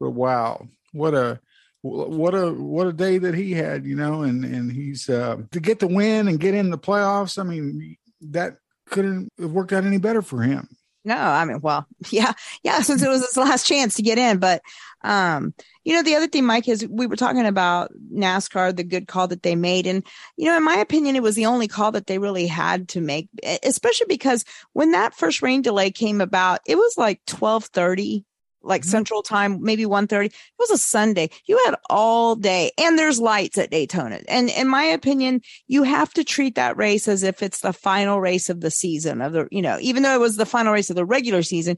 [0.00, 1.40] wow, what a
[1.82, 5.60] what a what a day that he had, you know, and and he's uh, to
[5.60, 7.38] get the win and get in the playoffs.
[7.38, 10.68] I mean, that couldn't have worked out any better for him.
[11.04, 14.38] No, I mean, well, yeah, yeah, since it was his last chance to get in.
[14.38, 14.62] But,
[15.02, 19.08] um, you know, the other thing, Mike, is we were talking about NASCAR, the good
[19.08, 19.86] call that they made.
[19.86, 22.88] And, you know, in my opinion, it was the only call that they really had
[22.90, 23.28] to make,
[23.64, 28.24] especially because when that first rain delay came about, it was like 1230
[28.62, 28.90] like mm-hmm.
[28.90, 31.30] central time maybe 1.30 it was a sunday.
[31.46, 34.20] You had all day and there's lights at daytona.
[34.28, 38.20] And in my opinion you have to treat that race as if it's the final
[38.20, 40.90] race of the season of the you know even though it was the final race
[40.90, 41.76] of the regular season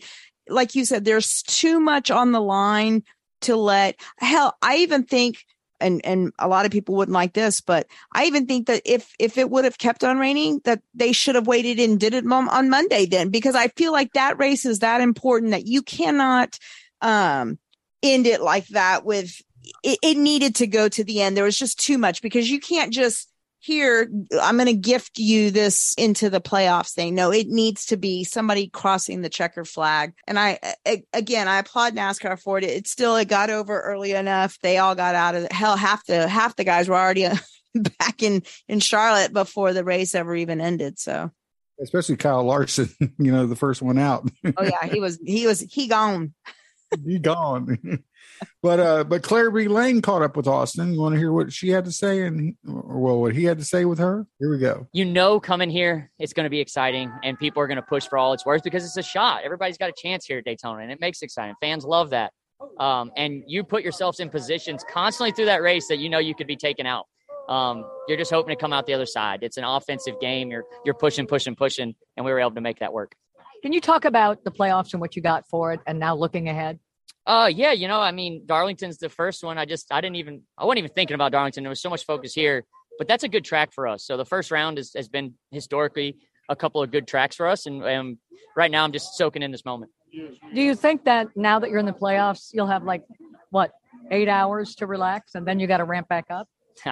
[0.49, 3.03] like you said there's too much on the line
[3.43, 4.01] to let.
[4.19, 5.45] Hell i even think
[5.85, 9.13] and and a lot of people wouldn't like this, but I even think that if
[9.19, 12.25] if it would have kept on raining, that they should have waited and did it
[12.31, 16.59] on Monday then, because I feel like that race is that important that you cannot
[17.01, 17.59] um
[18.03, 19.41] end it like that with
[19.83, 21.37] it, it needed to go to the end.
[21.37, 23.29] There was just too much because you can't just
[23.65, 24.11] here
[24.43, 27.15] i'm going to gift you this into the playoffs thing.
[27.15, 30.13] No it needs to be somebody crossing the checker flag.
[30.27, 30.59] And i
[31.15, 32.65] again i applaud nascar for it.
[32.65, 34.59] It still it got over early enough.
[34.61, 37.37] They all got out of hell half the half the guys were already uh,
[37.75, 41.31] back in in charlotte before the race ever even ended so.
[41.81, 44.29] Especially kyle larson you know the first one out.
[44.59, 46.35] Oh yeah he was he was he gone.
[47.05, 48.05] He gone
[48.63, 49.69] but uh, but Claire B.
[49.69, 50.93] Lang caught up with Austin.
[50.95, 53.59] You want to hear what she had to say, and or well, what he had
[53.59, 54.27] to say with her?
[54.39, 54.87] Here we go.
[54.93, 58.07] You know, coming here, it's going to be exciting, and people are going to push
[58.07, 59.43] for all it's worth because it's a shot.
[59.45, 61.55] Everybody's got a chance here at Daytona, and it makes it exciting.
[61.61, 62.33] Fans love that,
[62.79, 66.35] um, and you put yourselves in positions constantly through that race that you know you
[66.35, 67.07] could be taken out.
[67.49, 69.41] Um, you're just hoping to come out the other side.
[69.43, 70.51] It's an offensive game.
[70.51, 73.15] You're you're pushing, pushing, pushing, and we were able to make that work.
[73.63, 76.49] Can you talk about the playoffs and what you got for it, and now looking
[76.49, 76.79] ahead?
[77.27, 79.57] Uh, yeah, you know, I mean, Darlington's the first one.
[79.57, 81.65] I just, I didn't even, I wasn't even thinking about Darlington.
[81.65, 82.65] There was so much focus here,
[82.99, 84.05] but that's a good track for us.
[84.05, 86.19] So the first round is, has been historically
[86.51, 87.65] a couple of good tracks for us.
[87.65, 88.19] And, and
[88.57, 89.91] right now I'm just soaking in this moment.
[90.13, 93.03] Do you think that now that you're in the playoffs, you'll have like,
[93.51, 93.73] what,
[94.11, 96.47] eight hours to relax and then you got to ramp back up?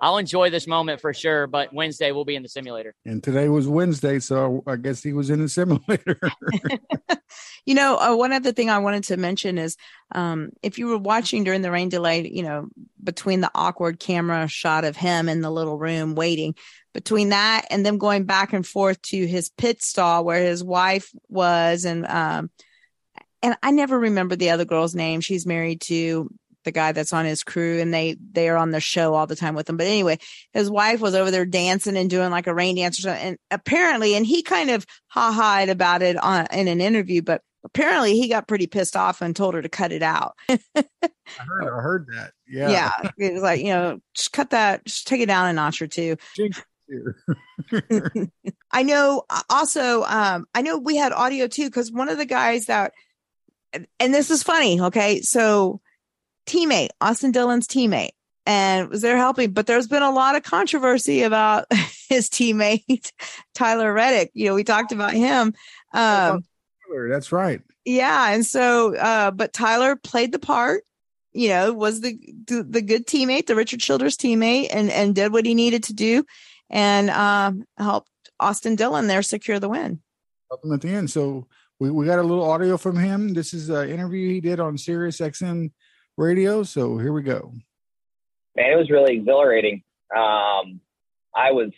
[0.00, 2.94] I'll enjoy this moment for sure, but Wednesday we'll be in the simulator.
[3.04, 6.18] And today was Wednesday, so I guess he was in the simulator.
[7.66, 9.76] you know, uh, one other thing I wanted to mention is
[10.12, 12.68] um, if you were watching during the rain delay, you know,
[13.02, 16.54] between the awkward camera shot of him in the little room waiting,
[16.92, 21.10] between that and them going back and forth to his pit stall where his wife
[21.28, 22.50] was, and um,
[23.42, 25.20] and I never remember the other girl's name.
[25.20, 26.30] She's married to
[26.66, 29.34] the guy that's on his crew and they they are on the show all the
[29.34, 29.78] time with him.
[29.78, 30.18] But anyway
[30.52, 33.38] his wife was over there dancing and doing like a rain dance or something and
[33.50, 38.28] apparently and he kind of ha-ha'd about it on in an interview but apparently he
[38.28, 40.36] got pretty pissed off and told her to cut it out.
[40.48, 40.54] I
[41.44, 42.32] heard i heard that.
[42.46, 42.70] Yeah.
[42.70, 43.10] Yeah.
[43.18, 45.86] It was like you know just cut that just take it down a notch or
[45.86, 46.16] two.
[48.70, 52.24] I know uh, also um i know we had audio too because one of the
[52.24, 52.92] guys that
[53.72, 55.20] and this is funny okay?
[55.22, 55.80] So
[56.46, 58.10] teammate, Austin Dillon's teammate,
[58.44, 59.52] and was there helping.
[59.52, 61.66] But there's been a lot of controversy about
[62.08, 63.12] his teammate,
[63.54, 64.30] Tyler Reddick.
[64.34, 65.54] You know, we talked about him.
[65.92, 66.44] Um,
[67.08, 67.60] that's right.
[67.84, 68.32] Yeah.
[68.32, 70.82] And so, uh, but Tyler played the part,
[71.32, 75.46] you know, was the, the, good teammate, the Richard Childress teammate and, and did what
[75.46, 76.24] he needed to do
[76.68, 80.00] and, um, helped Austin Dillon there secure the win.
[80.62, 81.10] Him at the end.
[81.10, 81.46] So
[81.78, 83.34] we, we got a little audio from him.
[83.34, 85.70] This is an interview he did on Sirius XM
[86.16, 86.62] radio.
[86.62, 87.52] So here we go.
[88.56, 89.82] Man, it was really exhilarating.
[90.14, 90.80] Um,
[91.34, 91.70] I was,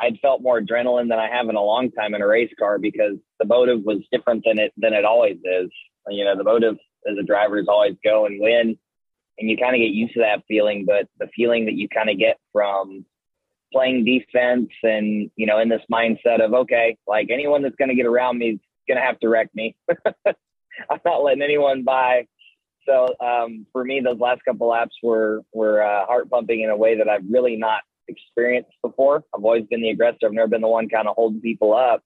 [0.00, 2.78] I'd felt more adrenaline than I have in a long time in a race car
[2.78, 5.70] because the motive was different than it than it always is.
[6.08, 6.76] You know, the motive
[7.08, 8.78] as a driver is always go and win,
[9.38, 10.84] and you kind of get used to that feeling.
[10.84, 13.04] But the feeling that you kind of get from
[13.72, 17.94] playing defense and you know in this mindset of okay, like anyone that's going to
[17.94, 19.76] get around me is going to have to wreck me.
[20.90, 22.26] I'm not letting anyone by.
[22.88, 26.76] So um, for me, those last couple laps were were uh, heart pumping in a
[26.76, 29.24] way that I've really not experienced before.
[29.34, 30.24] I've always been the aggressor.
[30.24, 32.02] I've never been the one kind of holding people up.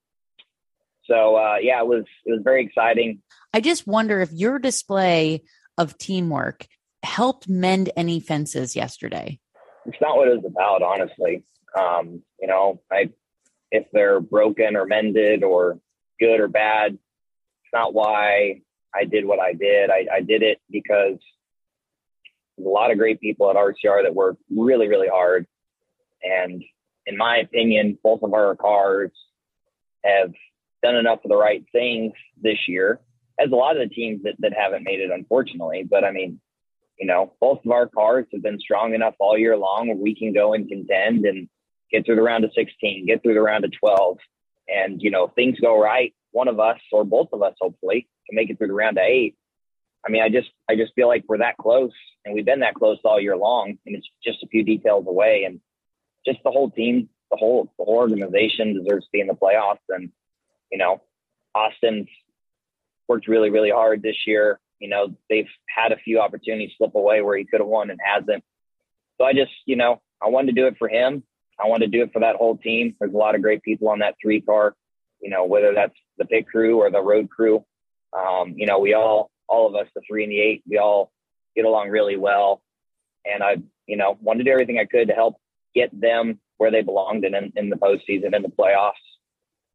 [1.05, 3.23] So uh, yeah, it was it was very exciting.
[3.55, 5.43] I just wonder if your display
[5.79, 6.67] of teamwork
[7.05, 9.39] helped mend any fences yesterday.
[9.87, 11.45] It's not what it was about, honestly.
[11.79, 13.11] Um, you know, I
[13.71, 15.79] if they're broken or mended or
[16.19, 18.63] good or bad, it's not why
[18.95, 19.91] I did what I did.
[19.91, 21.19] I, I did it because
[22.59, 25.47] a lot of great people at RCR that work really, really hard.
[26.23, 26.63] And
[27.07, 29.11] in my opinion, both of our cars
[30.05, 30.33] have
[30.83, 33.01] done enough of the right things this year,
[33.39, 35.87] as a lot of the teams that, that haven't made it, unfortunately.
[35.89, 36.41] But I mean,
[36.99, 40.15] you know, both of our cars have been strong enough all year long where we
[40.15, 41.49] can go and contend and
[41.91, 44.19] get through the round of 16, get through the round of 12.
[44.73, 48.09] And, you know, if things go right, one of us or both of us, hopefully,
[48.29, 49.37] can make it through the round of eight.
[50.07, 51.93] I mean, I just, I just feel like we're that close
[52.25, 55.45] and we've been that close all year long and it's just a few details away.
[55.45, 55.61] And
[56.27, 59.79] just the whole team, the whole, the whole organization deserves to be in the playoffs.
[59.89, 60.11] And,
[60.71, 61.03] you know,
[61.55, 62.09] Austin's
[63.09, 64.59] worked really, really hard this year.
[64.79, 68.01] You know, they've had a few opportunities slip away where he could have won and
[68.03, 68.43] hasn't.
[69.19, 71.23] So I just, you know, I wanted to do it for him.
[71.63, 72.97] I wanted to do it for that whole team.
[72.99, 74.75] There's a lot of great people on that three car,
[75.21, 77.65] you know, whether that's the pit crew or the road crew.
[78.13, 81.13] Um, you know, we all, all of us, the three and the eight, we all
[81.55, 82.63] get along really well.
[83.25, 85.37] And I, you know, wanted to do everything I could to help
[85.75, 88.93] get them where they belonged in, in, in the postseason, in the playoffs.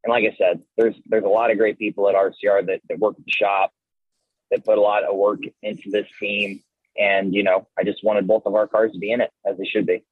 [0.04, 3.00] And like I said, there's there's a lot of great people at RCR that, that
[3.00, 3.71] work at the shop,
[4.52, 6.62] that put a lot of work into this team.
[6.97, 9.58] And, you know, I just wanted both of our cars to be in it as
[9.58, 10.04] they should be.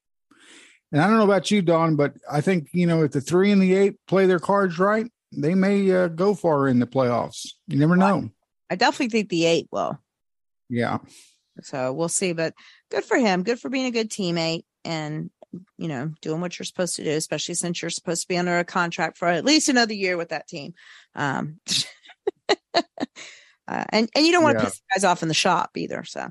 [0.91, 3.51] And I don't know about you, Don, but I think, you know, if the three
[3.51, 7.49] and the eight play their cards right, they may uh, go far in the playoffs.
[7.67, 8.29] You never know.
[8.69, 9.99] I definitely think the eight will.
[10.69, 10.99] Yeah.
[11.61, 12.33] So we'll see.
[12.33, 12.53] But
[12.89, 13.43] good for him.
[13.43, 15.29] Good for being a good teammate and,
[15.77, 18.57] you know, doing what you're supposed to do, especially since you're supposed to be under
[18.59, 20.73] a contract for at least another year with that team.
[21.15, 21.59] Um,
[22.73, 22.83] uh,
[23.67, 24.69] and and you don't want to yeah.
[24.69, 26.03] piss guys off in the shop either.
[26.03, 26.29] So,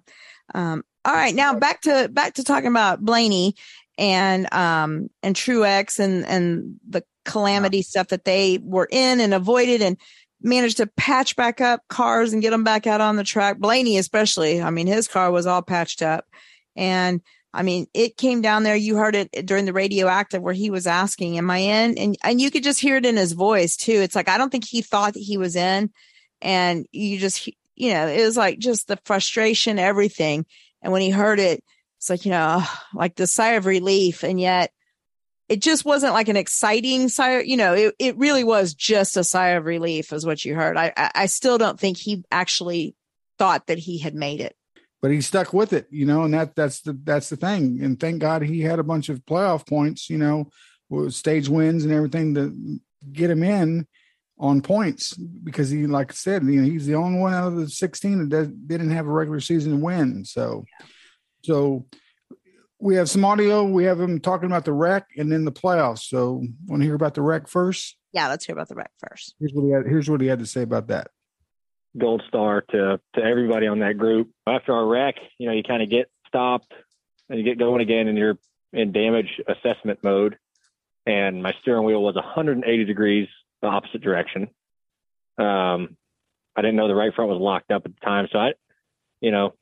[0.55, 3.55] um, all right, now back to back to talking about Blaney
[3.99, 9.83] and um and Truex and and the calamity stuff that they were in and avoided
[9.83, 9.97] and
[10.43, 13.59] managed to patch back up cars and get them back out on the track.
[13.59, 16.27] Blaney especially, I mean, his car was all patched up,
[16.77, 17.21] and
[17.55, 18.75] I mean, it came down there.
[18.75, 22.41] You heard it during the radioactive where he was asking, "Am I in?" and and
[22.41, 23.93] you could just hear it in his voice too.
[23.93, 25.91] It's like I don't think he thought that he was in,
[26.43, 30.47] and you just you know it was like just the frustration, everything.
[30.83, 31.65] And when he heard it,
[32.05, 32.63] it's like, you know,
[32.93, 34.25] like the sigh of relief.
[34.25, 34.71] And yet
[35.49, 39.25] it just wasn't like an exciting sigh, you know, it, it really was just a
[39.25, 40.77] sigh of relief is what you heard.
[40.77, 42.95] I, I still don't think he actually
[43.39, 44.55] thought that he had made it.
[45.01, 47.83] But he stuck with it, you know, and that that's the that's the thing.
[47.83, 50.51] And thank God he had a bunch of playoff points, you know,
[50.91, 52.81] with stage wins and everything to
[53.13, 53.87] get him in
[54.39, 57.57] on points because he, like I said, you know, he's the only one out of
[57.57, 60.25] the 16 that didn't have a regular season win.
[60.25, 60.65] So,
[61.45, 61.87] so
[62.79, 63.65] we have some audio.
[63.65, 66.01] We have him talking about the wreck and then the playoffs.
[66.01, 67.97] So, want to hear about the wreck first?
[68.13, 69.35] Yeah, let's hear about the wreck first.
[69.39, 69.87] Here's what he had.
[69.87, 71.11] Here's what he had to say about that.
[71.97, 74.31] Gold star to to everybody on that group.
[74.47, 76.73] After our wreck, you know, you kind of get stopped
[77.29, 78.39] and you get going again, and you're
[78.73, 80.37] in damage assessment mode.
[81.07, 83.29] And my steering wheel was 180 degrees
[83.63, 84.49] the opposite direction.
[85.39, 85.97] Um,
[86.57, 88.53] I didn't know the right front was locked up at the time, so I,
[89.21, 89.55] you know,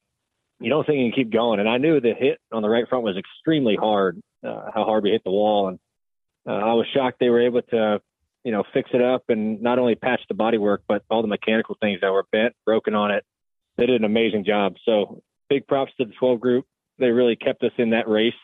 [0.63, 1.61] you don't think you can keep going.
[1.61, 5.05] And I knew the hit on the right front was extremely hard, uh, how hard
[5.05, 5.69] we hit the wall.
[5.69, 5.79] And
[6.47, 8.01] uh, I was shocked they were able to,
[8.45, 11.77] you know, fix it up and not only patch the bodywork, but all the mechanical
[11.81, 13.25] things that were bent, broken on it.
[13.77, 14.77] They did an amazing job.
[14.85, 16.67] So big props to the 12 group.
[16.99, 18.35] They really kept us in that race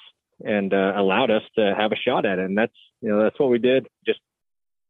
[0.45, 2.45] and uh, allowed us to have a shot at it.
[2.45, 3.87] And that's, you know, that's what we did.
[4.07, 4.21] Just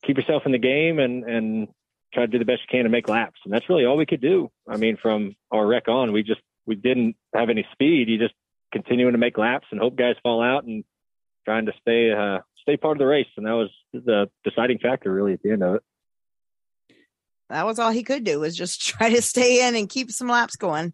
[0.05, 1.69] keep yourself in the game and, and
[2.13, 3.41] try to do the best you can to make laps.
[3.45, 4.51] And that's really all we could do.
[4.69, 8.09] I mean, from our wreck on, we just we didn't have any speed.
[8.09, 8.35] You just
[8.71, 10.85] continuing to make laps and hope guys fall out and
[11.45, 13.27] trying to stay uh, stay part of the race.
[13.37, 15.83] And that was the deciding factor really at the end of it.
[17.49, 20.29] that was all he could do was just try to stay in and keep some
[20.29, 20.93] laps going.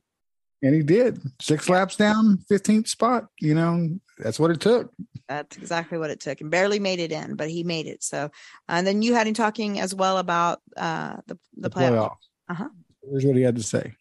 [0.63, 3.27] And he did six laps down, 15th spot.
[3.39, 4.95] You know, that's what it took.
[5.29, 8.03] That's exactly what it took and barely made it in, but he made it.
[8.03, 8.31] So,
[8.67, 11.91] and then you had him talking as well about uh, the, the, the playoff.
[11.91, 12.17] playoff.
[12.49, 12.69] Uh-huh.
[13.11, 13.95] Here's what he had to say.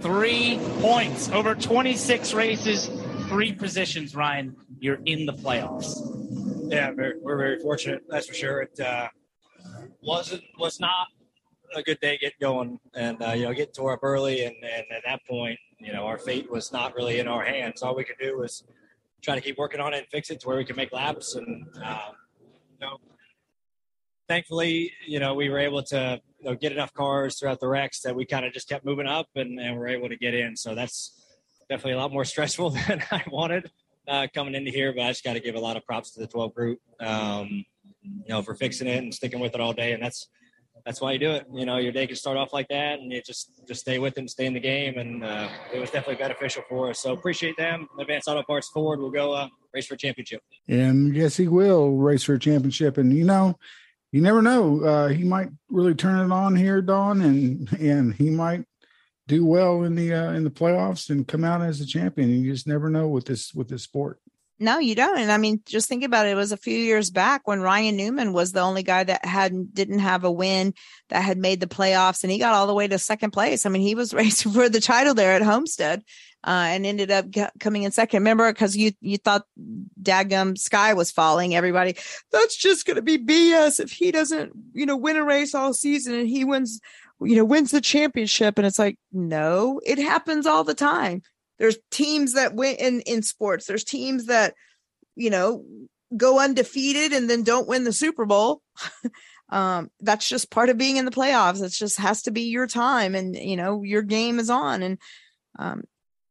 [0.00, 2.88] Three points over 26 races,
[3.26, 4.54] three positions, Ryan.
[4.78, 5.98] You're in the playoffs.
[6.70, 8.04] Yeah, we're, we're very fortunate.
[8.08, 8.60] That's for sure.
[8.60, 9.08] It uh,
[10.00, 11.08] wasn't was not
[11.74, 14.84] a good day getting going, and uh, you know, getting tore up early, and, and
[14.96, 17.82] at that point, you know, our fate was not really in our hands.
[17.82, 18.62] All we could do was
[19.20, 21.34] try to keep working on it and fix it to where we can make laps,
[21.34, 22.14] and um,
[22.80, 22.98] you know,
[24.28, 28.00] thankfully, you know, we were able to you know, get enough cars throughout the wrecks
[28.02, 30.56] that we kind of just kept moving up and, and we're able to get in.
[30.56, 31.24] So that's
[31.68, 33.70] definitely a lot more stressful than I wanted
[34.06, 36.20] uh, coming into here, but I just got to give a lot of props to
[36.20, 37.64] the 12 group, um,
[38.02, 39.92] you know, for fixing it and sticking with it all day.
[39.92, 40.28] And that's,
[40.86, 41.46] that's why you do it.
[41.52, 44.14] You know, your day can start off like that and you just, just stay with
[44.14, 44.96] them, stay in the game.
[44.96, 47.00] And uh, it was definitely beneficial for us.
[47.00, 47.88] So appreciate them.
[47.98, 50.42] Advanced Auto Parts Ford will go uh, race for a championship.
[50.66, 52.96] And yes, he will race for a championship.
[52.96, 53.58] And, you know,
[54.12, 54.82] you never know.
[54.82, 58.64] Uh, he might really turn it on here, Don, and and he might
[59.26, 62.30] do well in the uh, in the playoffs and come out as a champion.
[62.30, 64.20] You just never know with this with this sport.
[64.60, 65.18] No, you don't.
[65.18, 66.30] And I mean, just think about it.
[66.30, 69.72] It was a few years back when Ryan Newman was the only guy that had
[69.72, 70.74] didn't have a win
[71.10, 73.64] that had made the playoffs, and he got all the way to second place.
[73.64, 76.02] I mean, he was racing for the title there at Homestead,
[76.44, 77.26] uh, and ended up
[77.58, 78.20] coming in second.
[78.20, 79.44] Remember, because you you thought
[80.00, 81.54] Dagum Sky was falling.
[81.54, 81.96] Everybody,
[82.30, 85.74] that's just going to be BS if he doesn't, you know, win a race all
[85.74, 86.80] season and he wins,
[87.20, 88.58] you know, wins the championship.
[88.58, 91.22] And it's like, no, it happens all the time.
[91.58, 93.66] There's teams that win in in sports.
[93.66, 94.54] There's teams that,
[95.16, 95.64] you know,
[96.16, 98.62] go undefeated and then don't win the Super Bowl.
[99.50, 101.62] um, that's just part of being in the playoffs.
[101.62, 104.82] It just has to be your time, and you know your game is on.
[104.82, 104.98] And
[105.58, 105.82] um,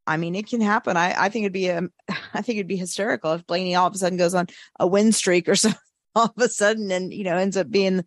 [0.08, 0.96] I mean, it can happen.
[0.96, 3.86] I, I think it'd be um, a, I think it'd be hysterical if Blaney all
[3.86, 4.48] of a sudden goes on
[4.80, 5.70] a win streak or so
[6.14, 8.04] all of a sudden and you know ends up being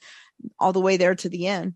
[0.60, 1.76] all the way there to the end.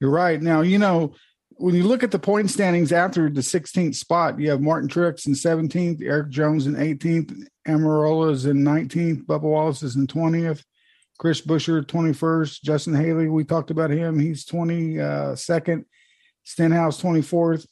[0.00, 0.40] You're right.
[0.40, 1.14] Now you know
[1.50, 5.26] when you look at the point standings after the 16th spot, you have Martin Truex
[5.26, 10.62] in 17th, Erik Jones in 18th, Almirola is in 19th, Bubba Wallace is in 20th,
[11.18, 15.84] Chris Buescher 21st, Justin Haley, we talked about him, he's 22nd, uh,
[16.44, 17.66] Stenhouse 24th.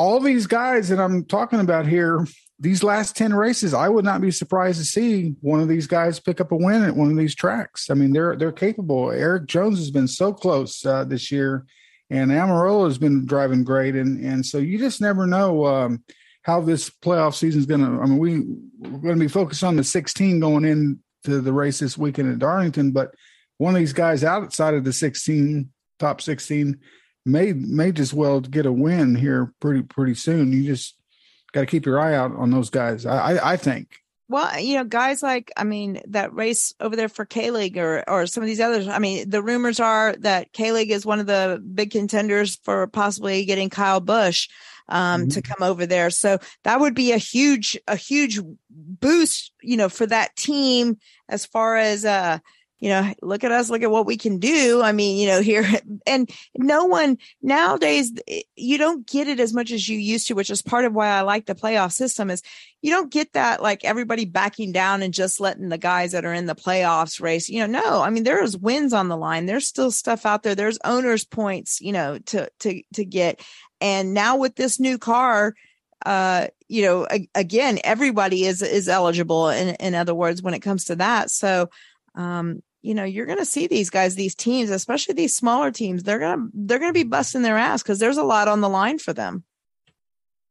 [0.00, 2.26] All these guys that I'm talking about here,
[2.58, 6.18] these last 10 races, I would not be surprised to see one of these guys
[6.18, 7.90] pick up a win at one of these tracks.
[7.90, 9.10] I mean, they're they're capable.
[9.10, 11.66] Erik Jones has been so close uh, this year
[12.10, 16.02] and Almirola has been driving great, and and so you just never know um,
[16.42, 18.02] how this playoff season is going to.
[18.02, 18.40] I mean, we
[18.78, 22.40] we're going to be focused on the 16 going into the race this weekend at
[22.40, 23.14] Darlington, but
[23.58, 26.78] one of these guys outside of the 16 top 16
[27.24, 30.52] may may just well get a win here pretty pretty soon.
[30.52, 30.96] You just
[31.52, 33.06] got to keep your eye out on those guys.
[33.06, 34.00] I I, I think.
[34.28, 38.26] Well, you know, guys like I mean that race over there for Kaulig or or
[38.26, 38.86] some of these others.
[38.86, 43.44] I mean, the rumors are that Kaulig is one of the big contenders for possibly
[43.44, 44.48] getting Kyle Busch
[44.88, 45.28] um, mm-hmm.
[45.30, 46.10] to come over there.
[46.10, 48.38] So that would be a huge a huge
[48.70, 50.98] boost, you know, for that team
[51.28, 52.38] as far as uh
[52.80, 54.80] you know, look at us, look at what we can do.
[54.82, 55.66] I mean, you know, here
[56.06, 58.12] and no one nowadays,
[58.56, 61.08] you don't get it as much as you used to, which is part of why
[61.08, 62.42] I like the playoff system is
[62.80, 66.32] you don't get that like everybody backing down and just letting the guys that are
[66.32, 67.50] in the playoffs race.
[67.50, 69.44] You know, no, I mean, there's wins on the line.
[69.44, 70.54] There's still stuff out there.
[70.54, 73.44] There's owners points, you know, to, to, to get.
[73.82, 75.54] And now with this new car,
[76.06, 80.86] uh, you know, again, everybody is, is eligible in, in other words, when it comes
[80.86, 81.30] to that.
[81.30, 81.68] So,
[82.14, 86.02] um, you know you're going to see these guys these teams especially these smaller teams
[86.02, 88.60] they're going to they're going to be busting their ass because there's a lot on
[88.60, 89.44] the line for them.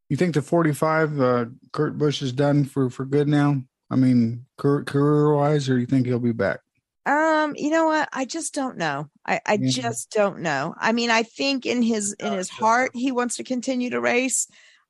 [0.10, 3.62] You think the 45 uh, kurt busch is done for for good now?
[3.90, 6.60] I mean career wise or you think he'll be back?
[7.06, 8.10] Um you know what?
[8.14, 9.10] I just don't know.
[9.26, 9.70] I i yeah.
[9.70, 10.76] just don't know.
[10.80, 14.48] I mean i think in his in his heart he wants to continue to race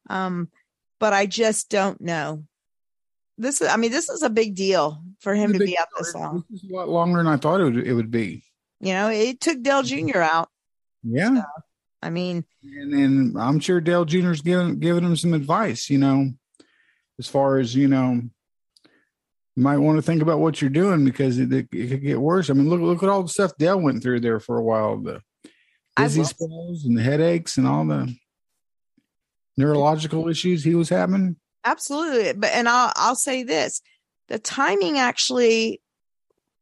[0.10, 0.50] um
[1.00, 2.44] but i just don't know
[3.40, 6.14] this is i mean this is a big deal for him to be out this
[6.14, 6.44] long.
[6.50, 8.44] This is a lot longer than i thought it would, it would be.
[8.80, 10.10] You know it took dale mm-hmm.
[10.10, 10.50] jr out.
[11.04, 11.36] Yeah.
[11.36, 11.44] So,
[12.04, 16.32] i mean and, and i'm sure dale jr's giving giving him some advice you know
[17.18, 18.22] as far as you know
[19.56, 22.22] you might want to think about what you're doing because it, it, it could get
[22.22, 22.50] worse.
[22.50, 24.98] I mean look look at all the stuff dale went through there for a while
[24.98, 25.22] the
[25.98, 28.14] dizzy spells and the headaches and all the
[29.58, 31.36] neurological issues he was having
[31.66, 32.34] Absolutely.
[32.34, 33.82] But and I'll I'll say this.
[34.28, 35.82] The timing actually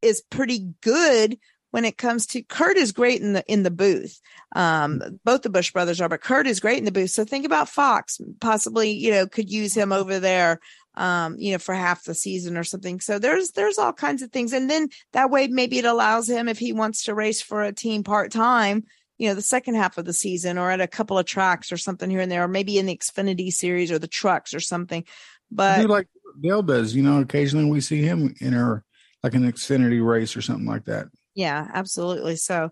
[0.01, 1.37] is pretty good
[1.71, 4.19] when it comes to Kurt is great in the in the booth.
[4.55, 7.11] Um, both the Busch brothers are, but Kurt is great in the booth.
[7.11, 10.59] So think about Fox possibly, you know, could use him over there
[10.97, 12.99] um, you know, for half the season or something.
[12.99, 14.51] So there's there's all kinds of things.
[14.51, 17.71] And then that way maybe it allows him if he wants to race for a
[17.71, 18.83] team part time,
[19.17, 21.77] you know, the second half of the season or at a couple of tracks or
[21.77, 25.03] something here and there, or maybe in the Xfinity series or the trucks or something.
[25.51, 26.07] But like
[26.41, 28.83] Dale does, you know, occasionally we see him in her
[29.23, 31.07] like an Xfinity race or something like that.
[31.35, 32.35] Yeah, absolutely.
[32.35, 32.71] So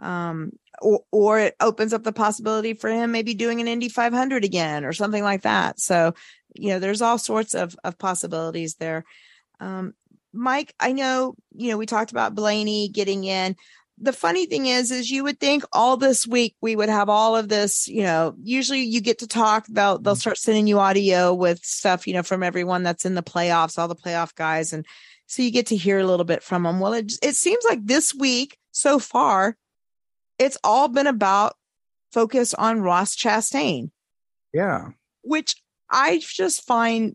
[0.00, 4.44] um or, or it opens up the possibility for him maybe doing an Indy 500
[4.44, 5.78] again or something like that.
[5.78, 6.14] So
[6.54, 9.04] you know there's all sorts of of possibilities there
[9.60, 9.94] um
[10.32, 13.56] mike i know you know we talked about blaney getting in
[14.00, 17.36] the funny thing is is you would think all this week we would have all
[17.36, 20.20] of this you know usually you get to talk they'll they'll mm-hmm.
[20.20, 23.88] start sending you audio with stuff you know from everyone that's in the playoffs all
[23.88, 24.86] the playoff guys and
[25.26, 27.84] so you get to hear a little bit from them well it, it seems like
[27.84, 29.56] this week so far
[30.40, 31.54] it's all been about
[32.12, 33.90] focus on ross chastain.
[34.52, 34.88] Yeah.
[35.22, 35.54] Which
[35.90, 37.14] I just find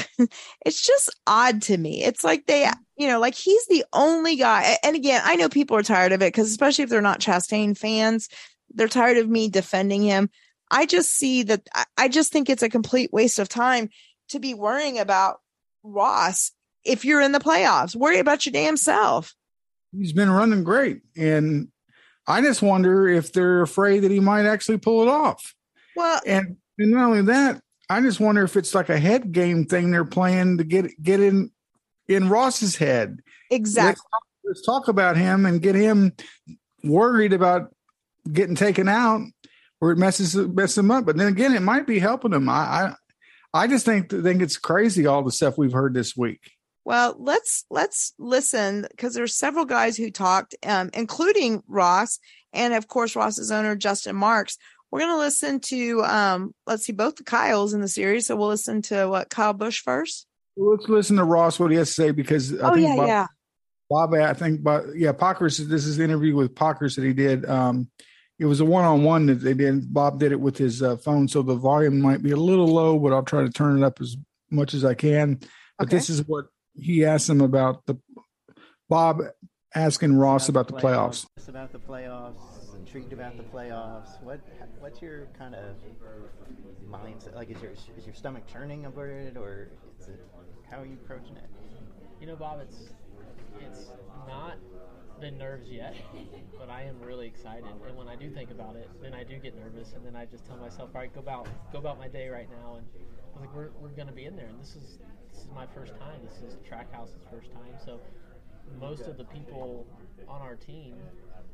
[0.66, 2.04] it's just odd to me.
[2.04, 4.76] It's like they, you know, like he's the only guy.
[4.82, 7.76] And again, I know people are tired of it because, especially if they're not Chastain
[7.76, 8.28] fans,
[8.74, 10.30] they're tired of me defending him.
[10.70, 11.68] I just see that
[11.98, 13.90] I just think it's a complete waste of time
[14.30, 15.40] to be worrying about
[15.82, 16.52] Ross
[16.84, 17.94] if you're in the playoffs.
[17.94, 19.34] Worry about your damn self.
[19.96, 21.02] He's been running great.
[21.16, 21.68] And
[22.26, 25.54] I just wonder if they're afraid that he might actually pull it off.
[25.96, 27.61] Well, and and not only that,
[27.92, 31.20] I just wonder if it's like a head game thing they're playing to get get
[31.20, 31.50] in
[32.08, 33.20] in Ross's head.
[33.50, 33.88] Exactly.
[33.88, 36.12] Let's talk, let's talk about him and get him
[36.82, 37.74] worried about
[38.30, 39.22] getting taken out,
[39.80, 41.04] or it messes messes him up.
[41.04, 42.48] But then again, it might be helping him.
[42.48, 42.94] I I,
[43.52, 46.52] I just think think it's crazy all the stuff we've heard this week.
[46.84, 52.18] Well, let's let's listen because there's several guys who talked, um, including Ross
[52.52, 54.58] and of course Ross's owner Justin Marks
[54.92, 58.26] we're going to listen to, um, let's see, both the Kyles in the series.
[58.26, 60.26] So we'll listen to what Kyle Busch first.
[60.54, 63.08] Let's listen to Ross what he has to say because I oh think yeah, Bob,
[63.08, 63.26] yeah.
[63.88, 65.58] Bob, I think, but yeah, Pockrass.
[65.66, 67.46] This is the interview with Pockrass that he did.
[67.46, 67.90] Um,
[68.38, 69.92] it was a one-on-one that they did.
[69.92, 72.98] Bob did it with his uh, phone, so the volume might be a little low,
[72.98, 74.16] but I'll try to turn it up as
[74.50, 75.36] much as I can.
[75.78, 75.96] But Okay.
[75.96, 77.96] this is what he asked him about the
[78.90, 79.22] Bob
[79.74, 81.24] asking Ross about the playoffs.
[81.36, 82.51] Just about the playoffs,
[82.92, 84.22] intrigued about the playoffs.
[84.22, 84.40] What
[84.78, 85.76] what's your kind of
[86.90, 87.34] mindset?
[87.34, 89.68] Like, is your is your stomach churning over it, or
[89.98, 90.20] is it
[90.70, 91.48] how are you approaching it?
[92.20, 92.90] You know, Bob, it's
[93.66, 93.92] it's
[94.28, 94.56] not
[95.22, 95.94] been nerves yet,
[96.58, 97.64] but I am really excited.
[97.64, 100.26] And when I do think about it, then I do get nervous, and then I
[100.26, 103.40] just tell myself, all right, go about go about my day right now, and I
[103.40, 104.98] was like, we're, we're going to be in there, and this is
[105.32, 106.20] this is my first time.
[106.22, 108.00] This is Trackhouse's first time, so
[108.78, 109.86] most of the people
[110.28, 110.96] on our team,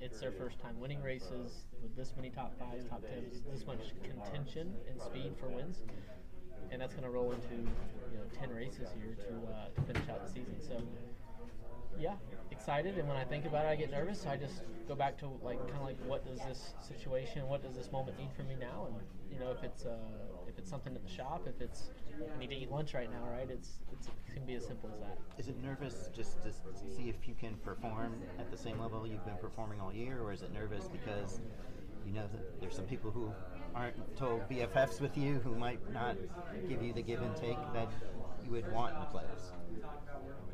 [0.01, 3.92] it's their first time winning races with this many top fives, top tens, this much
[4.03, 5.82] contention and speed for wins,
[6.70, 10.09] and that's going to roll into you know ten races here to uh, to finish
[10.09, 10.57] out the season.
[10.61, 10.82] So
[11.99, 12.14] yeah,
[12.51, 12.99] excited.
[12.99, 14.22] And when I think about it, I get nervous.
[14.22, 17.62] So I just go back to like kind of like what does this situation, what
[17.62, 18.86] does this moment need from me now?
[18.86, 18.96] And
[19.32, 19.96] you know, if it's uh,
[20.46, 21.90] if it's something at the shop, if it's
[22.35, 23.49] I need to eat lunch right now, right?
[23.51, 25.19] It's it's it can be as simple as that.
[25.39, 26.53] Is it nervous just to
[26.97, 30.33] see if you can perform at the same level you've been performing all year, or
[30.33, 31.41] is it nervous because
[32.07, 33.33] you know that there's some people who
[33.75, 36.16] aren't total BFFs with you who might not
[36.69, 37.89] give you the give and take that
[38.45, 39.53] you would want in the playoffs?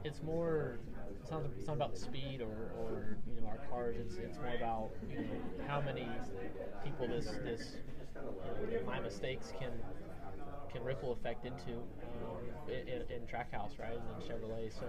[0.04, 0.78] It's more.
[1.22, 3.96] It's not, it's not about speed or, or you know our cars.
[3.98, 5.24] It's it's more about you know
[5.66, 6.06] how many
[6.84, 7.76] people this this
[8.70, 9.70] you know, my mistakes can
[10.74, 11.78] can ripple effect into
[12.26, 14.72] um, in, in Trackhouse, right, and then Chevrolet.
[14.72, 14.86] So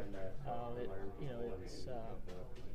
[0.49, 0.89] um, it
[1.21, 1.93] you know it's uh,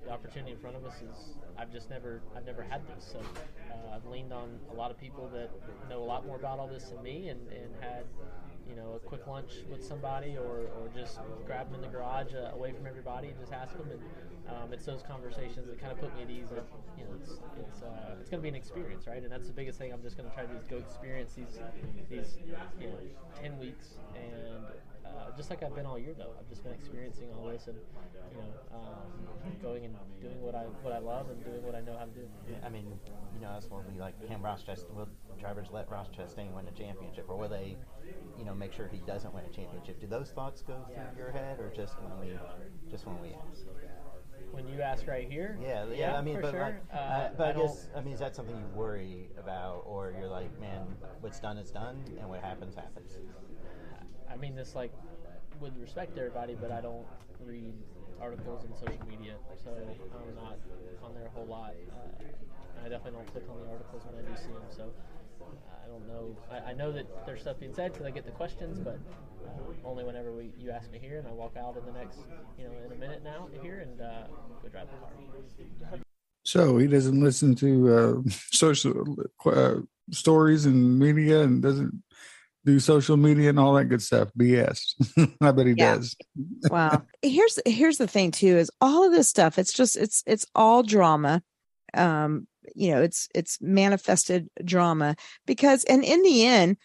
[0.04, 3.04] the opportunity in front of us is I've just never I've never had this.
[3.12, 5.50] So uh, I've leaned on a lot of people that
[5.88, 8.04] know a lot more about all this than me, and, and had
[8.68, 12.32] you know, a quick lunch with somebody or, or just grab them in the garage
[12.34, 13.88] uh, away from everybody and just ask them.
[13.90, 14.00] And
[14.50, 16.64] um, it's those conversations that kind of put me at ease that,
[16.98, 19.22] you know, it's, it's, uh, it's going to be an experience, right?
[19.22, 21.58] And that's the biggest thing I'm just going to try to do go experience these,
[22.08, 22.38] these,
[22.80, 22.98] you know,
[23.40, 23.94] 10 weeks.
[24.16, 24.64] And
[25.06, 27.76] uh, just like I've been all year, though, I've just been experiencing all this and,
[28.32, 31.80] you know, um, going and doing what I, what I love and doing what I
[31.80, 32.26] know how to do.
[32.64, 32.86] I mean,
[33.34, 34.14] you know, that's what we like.
[34.26, 37.76] Can Ross Chastain, will drivers let Ross Chastain win a championship, or will they,
[38.38, 40.00] you know, make sure he doesn't win a championship?
[40.00, 42.38] Do those thoughts go through your head, or just when we,
[42.90, 43.64] just when we ask?
[44.52, 46.16] When you ask right here, Yeah, yeah.
[46.16, 46.60] I mean, but sure.
[46.60, 49.84] like, Uh, uh, but I, I guess, I mean, is that something you worry about,
[49.86, 50.82] or you're like, man,
[51.20, 53.18] what's done is done, and what happens happens?
[54.30, 54.92] I mean this like
[55.60, 57.04] with respect to everybody, but I don't
[57.44, 57.74] read
[58.20, 60.56] articles and social media, so I'm not
[61.02, 61.74] on there a whole lot.
[61.90, 62.24] Uh,
[62.84, 64.62] I definitely don't click on the articles when I do see them.
[64.70, 64.92] So
[65.84, 66.36] I don't know.
[66.50, 68.98] I, I know that there's stuff being said because I get the questions, but
[69.46, 69.50] uh,
[69.84, 72.18] only whenever we you ask me here, and I walk out in the next,
[72.58, 74.24] you know, in a minute now here and uh,
[74.62, 76.00] go drive the car.
[76.44, 79.16] So he doesn't listen to uh, social
[79.46, 79.76] uh,
[80.10, 82.02] stories and media, and doesn't
[82.64, 84.30] do social media and all that good stuff.
[84.38, 84.94] BS.
[85.40, 85.96] I bet he Yeah.
[85.96, 86.16] does.
[86.70, 90.46] wow here's here's the thing too is all of this stuff it's just it's it's
[90.54, 91.42] all drama
[91.94, 95.16] um you know it's it's manifested drama
[95.46, 96.76] because and in the end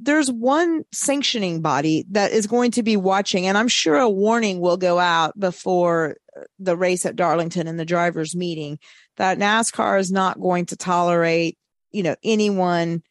[0.00, 4.60] there's one sanctioning body that is going to be watching and i'm sure a warning
[4.60, 8.78] will go out before uh, the race at darlington and the drivers meeting
[9.16, 11.58] that nascar is not going to tolerate
[11.90, 13.02] you know anyone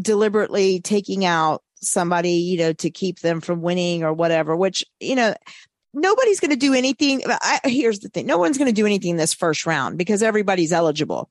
[0.00, 5.14] deliberately taking out somebody you know to keep them from winning or whatever which you
[5.16, 5.34] know
[5.92, 9.16] nobody's going to do anything I, here's the thing no one's going to do anything
[9.16, 11.28] this first round because everybody's eligible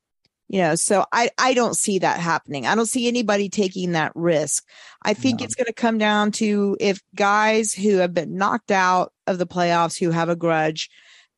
[0.51, 2.67] you know so i i don't see that happening.
[2.67, 4.67] I don't see anybody taking that risk.
[5.01, 9.13] I think it's going to come down to if guys who have been knocked out
[9.25, 10.89] of the playoffs who have a grudge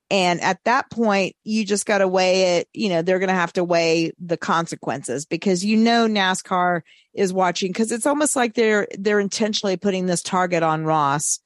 [0.09, 3.36] and at that point you just got to weigh it you know they're going to
[3.36, 6.82] have to weigh the consequences because you know nascar
[7.14, 11.39] is watching because it's almost like they're they're intentionally putting this target on ross.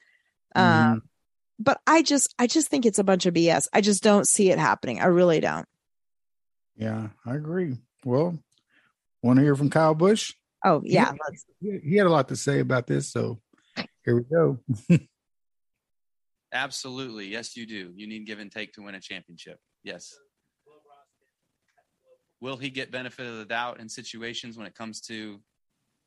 [0.56, 1.04] Um
[1.60, 4.52] but i just i just think it's a bunch of bs i just don't see
[4.52, 5.02] it happening.
[5.02, 5.68] I really don't
[6.78, 7.78] Yeah, I agree.
[8.06, 8.38] Well,
[9.24, 10.34] want to hear from Kyle Busch?
[10.66, 11.14] oh yeah
[11.60, 13.40] He, he, he had a lot to say about this, so
[14.04, 14.60] here we go.
[16.54, 17.28] Absolutely.
[17.28, 17.92] Yes, you do.
[17.96, 19.60] You need give and take to win a championship.
[19.84, 20.16] Yes.
[22.40, 25.40] Will he get benefit of the doubt in situations when it comes to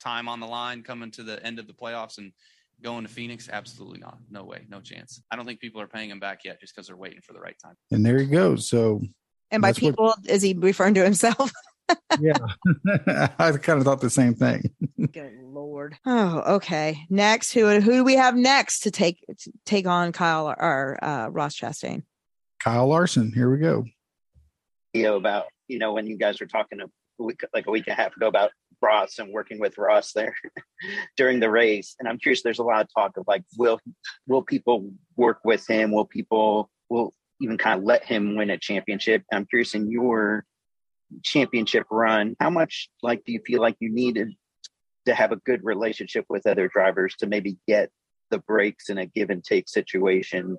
[0.01, 2.33] time on the line, coming to the end of the playoffs and
[2.81, 3.49] going to Phoenix?
[3.53, 4.18] Absolutely not.
[4.31, 4.64] No way.
[4.68, 5.23] No chance.
[5.31, 7.41] I don't think people are paying him back yet just because they're waiting for the
[7.41, 7.75] right time.
[7.91, 8.68] And there he goes.
[8.68, 9.03] So
[9.51, 11.53] and by That's people is he referring to himself
[12.21, 12.35] yeah,
[13.39, 14.71] I kind of thought the same thing.
[15.13, 19.87] good lord oh okay next who who do we have next to take to take
[19.87, 22.05] on kyle or uh ross chastain
[22.61, 23.33] Kyle Larson.
[23.33, 23.87] Here we go.
[24.95, 26.87] video about you know when you guys were talking a
[27.23, 28.51] week like a week and a half ago about
[28.83, 30.35] Ross and working with Ross there
[31.17, 32.43] during the race, and I'm curious.
[32.43, 33.81] There's a lot of talk of like, will
[34.27, 35.91] will people work with him?
[35.91, 39.24] Will people will even kind of let him win a championship?
[39.32, 40.45] I'm curious in your
[41.24, 44.32] championship run, how much like do you feel like you needed
[45.07, 47.91] to have a good relationship with other drivers to maybe get
[48.30, 50.57] the breaks in a give and take situation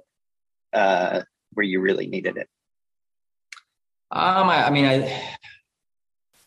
[0.73, 1.21] uh,
[1.53, 2.49] where you really needed it?
[4.11, 5.38] Um, I, I mean, I,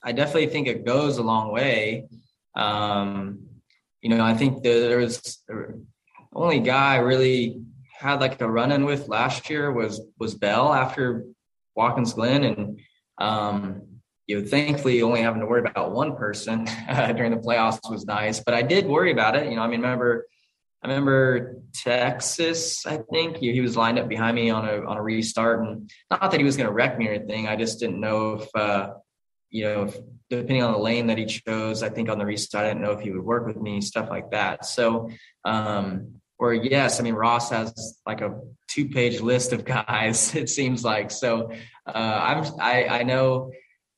[0.03, 2.07] I definitely think it goes a long way.
[2.55, 3.47] Um,
[4.03, 5.43] you know, I think there, there was
[6.35, 7.63] only guy really
[7.95, 11.25] had like a run in with last year was was Bell after
[11.75, 12.81] Watkins Glen, and
[13.19, 13.83] um,
[14.27, 16.65] you know, thankfully only having to worry about one person
[17.17, 18.41] during the playoffs was nice.
[18.41, 19.49] But I did worry about it.
[19.49, 20.27] You know, I mean, remember.
[20.83, 22.85] I remember Texas.
[22.85, 25.91] I think he, he was lined up behind me on a on a restart, and
[26.11, 27.49] not that he was going to wreck me or anything.
[27.49, 28.91] I just didn't know if, uh,
[29.49, 29.97] you know, if,
[30.29, 31.83] depending on the lane that he chose.
[31.83, 34.11] I think on the restart, I didn't know if he would work with me, stuff
[34.11, 34.67] like that.
[34.67, 35.09] So,
[35.47, 40.35] um, or yes, I mean Ross has like a two page list of guys.
[40.45, 41.53] It seems like so.
[41.87, 43.53] Uh, I'm I I know.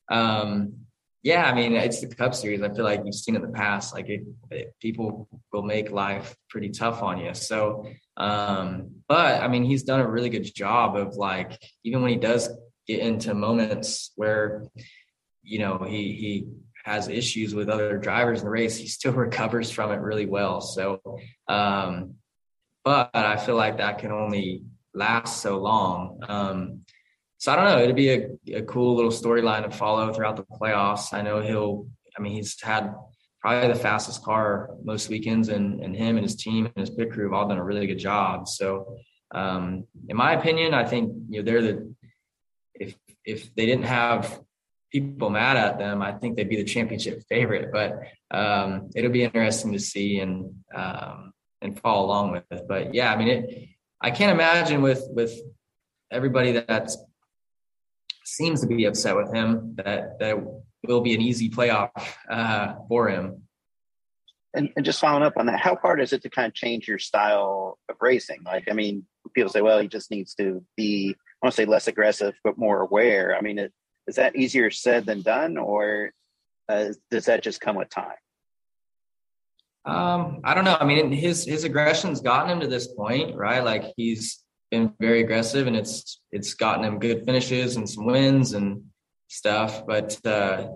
[0.09, 0.87] Um,
[1.23, 2.61] yeah, I mean, it's the Cup Series.
[2.61, 6.33] I feel like you've seen in the past, like it, it, people will make life
[6.49, 7.33] pretty tough on you.
[7.33, 7.85] So,
[8.15, 12.17] um, but I mean, he's done a really good job of like, even when he
[12.17, 12.49] does
[12.87, 14.67] get into moments where,
[15.43, 16.47] you know, he he
[16.85, 20.61] has issues with other drivers in the race, he still recovers from it really well.
[20.61, 21.01] So,
[21.49, 22.15] um,
[22.87, 24.63] but I feel like that can only
[24.93, 26.21] last so long.
[26.29, 26.81] Um,
[27.37, 27.83] so I don't know.
[27.83, 31.13] It'd be a, a cool little storyline to follow throughout the playoffs.
[31.13, 31.87] I know he'll.
[32.17, 32.95] I mean, he's had
[33.41, 37.11] probably the fastest car most weekends, and and him and his team and his pit
[37.11, 38.47] crew have all done a really good job.
[38.47, 38.97] So,
[39.35, 41.93] um, in my opinion, I think you know they're the
[42.73, 44.39] if if they didn't have
[44.93, 47.69] people mad at them, I think they'd be the championship favorite.
[47.73, 47.99] But
[48.31, 52.65] um, it'll be interesting to see and um, and follow along with it.
[52.67, 53.69] But yeah, I mean, it.
[53.99, 55.33] I can't imagine with with
[56.11, 56.91] everybody that
[58.23, 60.37] seems to be upset with him that that
[60.85, 61.91] will be an easy playoff
[62.29, 63.43] uh, for him.
[64.53, 66.87] And, and just following up on that, how hard is it to kind of change
[66.87, 68.39] your style of racing?
[68.43, 71.65] Like, I mean, people say, well, he just needs to be, I want to say
[71.65, 73.35] less aggressive, but more aware.
[73.35, 73.73] I mean, it,
[74.07, 76.11] is that easier said than done, or
[76.69, 78.15] uh, does that just come with time?
[79.87, 80.77] Um, I don't know.
[80.79, 83.63] I mean, his his aggression's gotten him to this point, right?
[83.63, 88.51] Like he's been very aggressive, and it's it's gotten him good finishes and some wins
[88.51, 88.83] and
[89.29, 89.87] stuff.
[89.87, 90.67] But uh,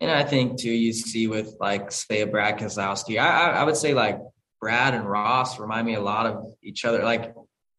[0.00, 3.64] and I think too, you see with like say a Brad Keselowski, I, I I
[3.64, 4.18] would say like
[4.60, 7.04] Brad and Ross remind me a lot of each other.
[7.04, 7.32] Like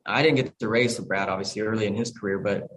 [0.05, 2.67] I didn't get to race with Brad obviously early in his career, but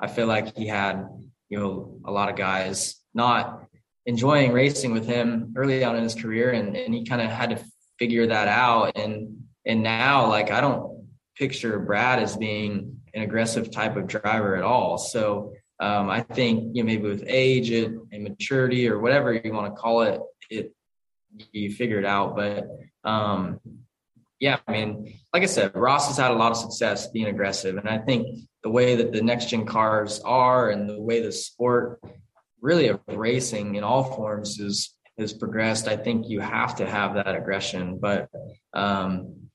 [0.00, 1.06] I feel like he had
[1.50, 3.66] you know a lot of guys not
[4.10, 7.50] enjoying racing with him early on in his career, and and he kind of had
[7.50, 7.64] to
[7.98, 8.96] figure that out.
[8.96, 11.06] And and now like I don't
[11.36, 14.98] picture Brad as being an aggressive type of driver at all.
[14.98, 19.72] So um, I think you know maybe with age and maturity or whatever you want
[19.72, 20.74] to call it, it
[21.52, 22.34] you figure it out.
[22.34, 22.66] But
[23.04, 23.60] um,
[24.40, 27.76] yeah, I mean, like I said, Ross has had a lot of success being aggressive,
[27.76, 28.26] and I think
[28.64, 32.00] the way that the next gen cars are and the way the sport
[32.62, 35.86] really of racing in all forms is has progressed.
[35.86, 38.28] I think you have to have that aggression, but
[38.72, 39.50] um,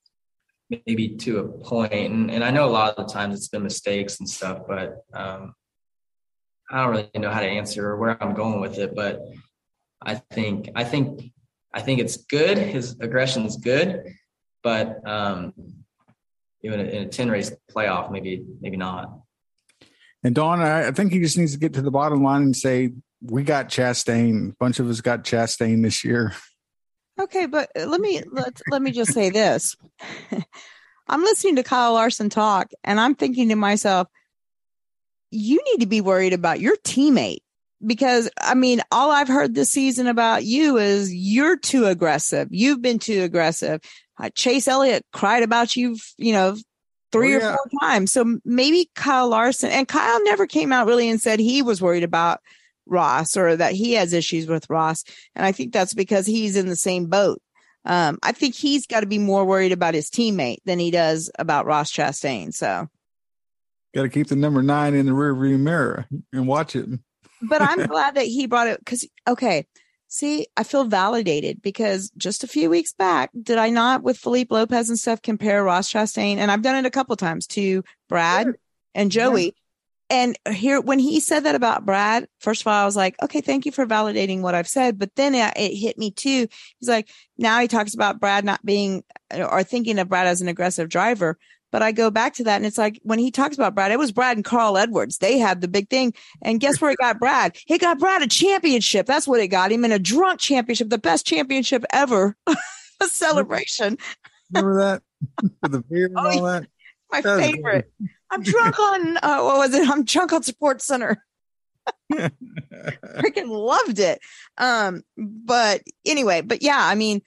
[0.70, 1.94] maybe to a point.
[1.94, 5.04] And, and I know a lot of the times it's been mistakes and stuff, but
[5.14, 5.54] um,
[6.70, 8.96] I don't really know how to answer or where I'm going with it.
[8.96, 9.22] But
[10.02, 11.32] I think I think
[11.74, 12.58] I think it's good.
[12.58, 14.04] His aggression is good,
[14.64, 15.54] but um,
[16.64, 19.20] even in a ten race playoff, maybe maybe not.
[20.26, 22.94] And Don, I, think he just needs to get to the bottom line and say,
[23.22, 24.54] we got Chastain.
[24.54, 26.34] A bunch of us got Chastain this year.
[27.22, 29.78] Okay, but let me let let me just say this.
[31.08, 34.08] I'm listening to Kyle Larson talk and I'm thinking to myself,
[35.30, 37.44] you need to be worried about your teammate
[37.86, 42.48] because I mean, all I've heard this season about you is you're too aggressive.
[42.50, 43.80] You've been too aggressive.
[44.20, 46.56] Uh, Chase Elliott cried about you, you know,
[47.16, 47.56] three Oh, or yeah.
[47.56, 48.12] four times.
[48.12, 52.04] So maybe Kyle Larson and Kyle never came out really and said he was worried
[52.04, 52.40] about
[52.86, 55.04] Ross or that he has issues with Ross.
[55.36, 57.42] And I think that's because he's in the same boat.
[57.86, 61.30] Um, I think he's got to be more worried about his teammate than he does
[61.38, 62.54] about Ross Chastain.
[62.54, 62.88] So,
[63.94, 66.88] Got to keep the number nine in the rearview mirror and watch it.
[67.42, 69.68] but I'm glad that he brought it because, okay,
[70.08, 74.54] see, I feel validated because just a few weeks back, did I not with Philippe
[74.54, 76.38] Lopez and stuff compare Ross Chastain?
[76.38, 78.54] And I've done it a couple times to Brad
[78.94, 79.56] and Joey.
[80.10, 83.42] And here, when he said that about Brad, first of all, I was like, okay,
[83.42, 85.00] thank you for validating what I've said.
[85.00, 86.48] But then it, it hit me too.
[86.80, 89.04] He's like, now he talks about Brad not being
[89.34, 91.40] or thinking of Brad as an aggressive driver.
[91.72, 94.00] But I go back to that and it's like when he talks about Brad, it
[94.00, 95.18] was Brad and Carl Edwards.
[95.18, 96.14] They had the big thing.
[96.42, 97.58] And guess where it got Brad?
[97.68, 99.06] It got Brad a championship.
[99.06, 102.38] That's what it got him in a drunk championship, the best championship ever.
[103.02, 103.98] a celebration.
[104.52, 105.04] Remember that?
[105.62, 106.68] With the beer and all that?
[107.12, 107.92] My That favorite.
[108.32, 109.88] I'm drunk on uh, what was it?
[109.88, 111.24] I'm drunk on Support Center.
[112.12, 114.20] Freaking loved it.
[114.58, 117.22] Um, but anyway, but yeah, I mean,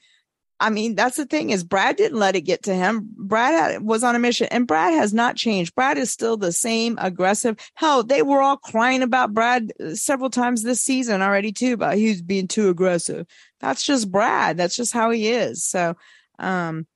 [0.59, 3.07] I mean, that's the thing is Brad didn't let it get to him.
[3.17, 5.73] Brad had, was on a mission and Brad has not changed.
[5.73, 7.57] Brad is still the same aggressive.
[7.75, 12.21] Hell, they were all crying about Brad several times this season already too, about he's
[12.21, 13.25] being too aggressive.
[13.61, 14.57] That's just Brad.
[14.57, 15.63] That's just how he is.
[15.63, 15.95] So,
[16.39, 16.87] um,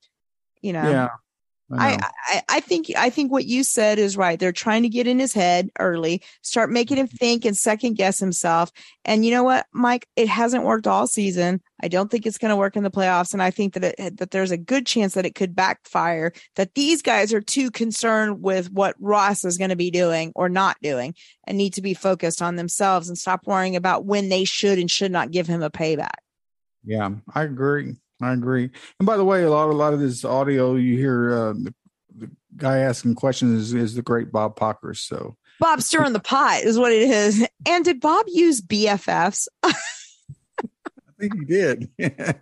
[0.60, 1.08] you know, Yeah.
[1.72, 4.38] I, I I think I think what you said is right.
[4.38, 7.16] They're trying to get in his head early, start making him mm-hmm.
[7.16, 8.70] think and second guess himself.
[9.04, 10.06] And you know what, Mike?
[10.14, 11.62] It hasn't worked all season.
[11.82, 14.18] I don't think it's going to work in the playoffs, and I think that it,
[14.18, 16.32] that there's a good chance that it could backfire.
[16.56, 20.50] That these guys are too concerned with what Ross is going to be doing or
[20.50, 21.14] not doing,
[21.46, 24.90] and need to be focused on themselves and stop worrying about when they should and
[24.90, 26.18] should not give him a payback.
[26.84, 27.96] Yeah, I agree.
[28.22, 28.70] I agree.
[28.98, 31.74] And by the way, a lot, a lot of this audio you hear, uh, the,
[32.16, 34.98] the guy asking questions is, is the great Bob Pockrass.
[34.98, 37.46] So Bob stirring the pot is what it is.
[37.66, 39.48] And did Bob use BFFs?
[39.62, 39.74] I
[41.18, 41.90] think he did.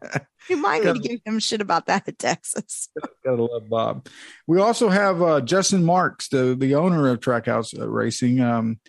[0.51, 2.89] Remind me to give him shit about that at Texas.
[3.25, 4.09] Gotta love Bob.
[4.47, 8.81] We also have uh, Justin Marks, the the owner of Trackhouse uh, Racing, um,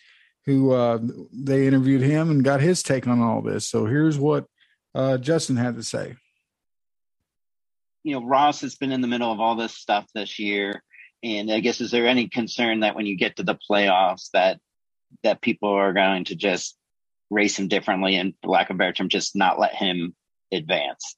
[0.45, 0.99] who uh,
[1.31, 3.67] they interviewed him and got his take on all this.
[3.67, 4.45] So here's what
[4.95, 6.15] uh, Justin had to say.
[8.03, 10.83] You know, Ross has been in the middle of all this stuff this year.
[11.23, 14.59] And I guess is there any concern that when you get to the playoffs that
[15.23, 16.75] that people are going to just
[17.29, 20.15] race him differently and for lack of a better term, just not let him
[20.51, 21.15] advance?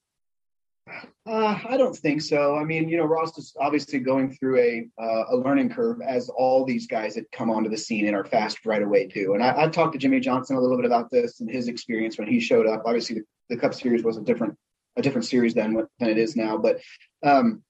[1.27, 2.55] Uh, I don't think so.
[2.55, 6.29] I mean, you know, Ross is obviously going through a uh, a learning curve as
[6.29, 9.33] all these guys that come onto the scene and are fast right away too.
[9.33, 12.19] And I, I talked to Jimmie Johnson a little bit about this and his experience
[12.19, 12.83] when he showed up.
[12.86, 14.55] Obviously, the, the Cup Series was a different
[14.98, 16.58] a different series than what than it is now.
[16.58, 16.82] But
[17.24, 17.64] um,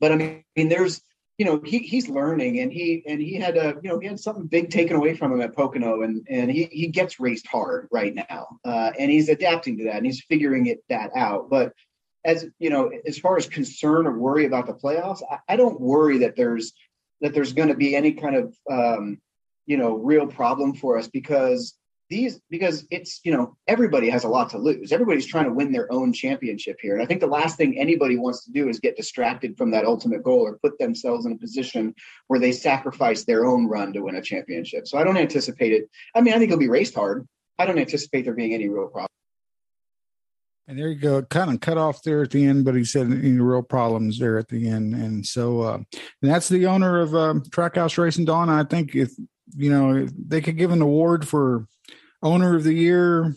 [0.00, 1.00] but I mean, I mean, there's
[1.38, 4.18] you know he he's learning and he and he had a you know he had
[4.18, 7.88] something big taken away from him at Pocono and and he he gets raced hard
[7.90, 11.48] right now uh, and he's adapting to that and he's figuring it that out.
[11.48, 11.72] But
[12.24, 15.80] as you know, as far as concern or worry about the playoffs, I, I don't
[15.80, 16.72] worry that there's
[17.20, 19.20] that there's going to be any kind of um,
[19.66, 21.76] you know real problem for us because
[22.08, 24.92] these because it's you know everybody has a lot to lose.
[24.92, 26.94] Everybody's trying to win their own championship here.
[26.94, 29.84] And i think the last thing anybody wants to do is get distracted from that
[29.84, 31.94] ultimate goal or put themselves in a position
[32.26, 34.86] where they sacrifice their own run to win a championship.
[34.86, 35.88] So i don't anticipate it.
[36.14, 37.26] I mean i think it'll be raced hard.
[37.58, 39.08] I don't anticipate there being any real problem.
[40.66, 43.06] And there you go, kind of cut off there at the end, but he said
[43.06, 44.94] any real problems there at the end.
[44.94, 48.50] And so uh, and that's the owner of uh, Trackhouse Racing Don.
[48.50, 49.10] I think if
[49.56, 51.66] you know they could give an award for
[52.22, 53.34] owner of the year,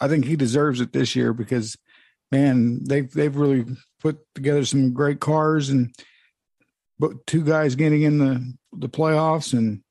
[0.00, 1.76] I think he deserves it this year because
[2.30, 3.64] man, they've they've really
[4.00, 5.94] put together some great cars and
[6.98, 9.82] but two guys getting in the the playoffs and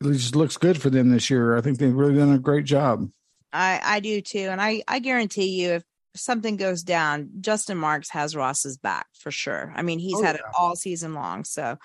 [0.00, 1.56] it just looks good for them this year.
[1.56, 3.10] I think they've really done a great job.
[3.52, 5.82] I I do too, and I I guarantee you if
[6.14, 9.72] something goes down, Justin Marks has Ross's back for sure.
[9.74, 10.42] I mean, he's Oh, had yeah.
[10.46, 11.76] it all season long, so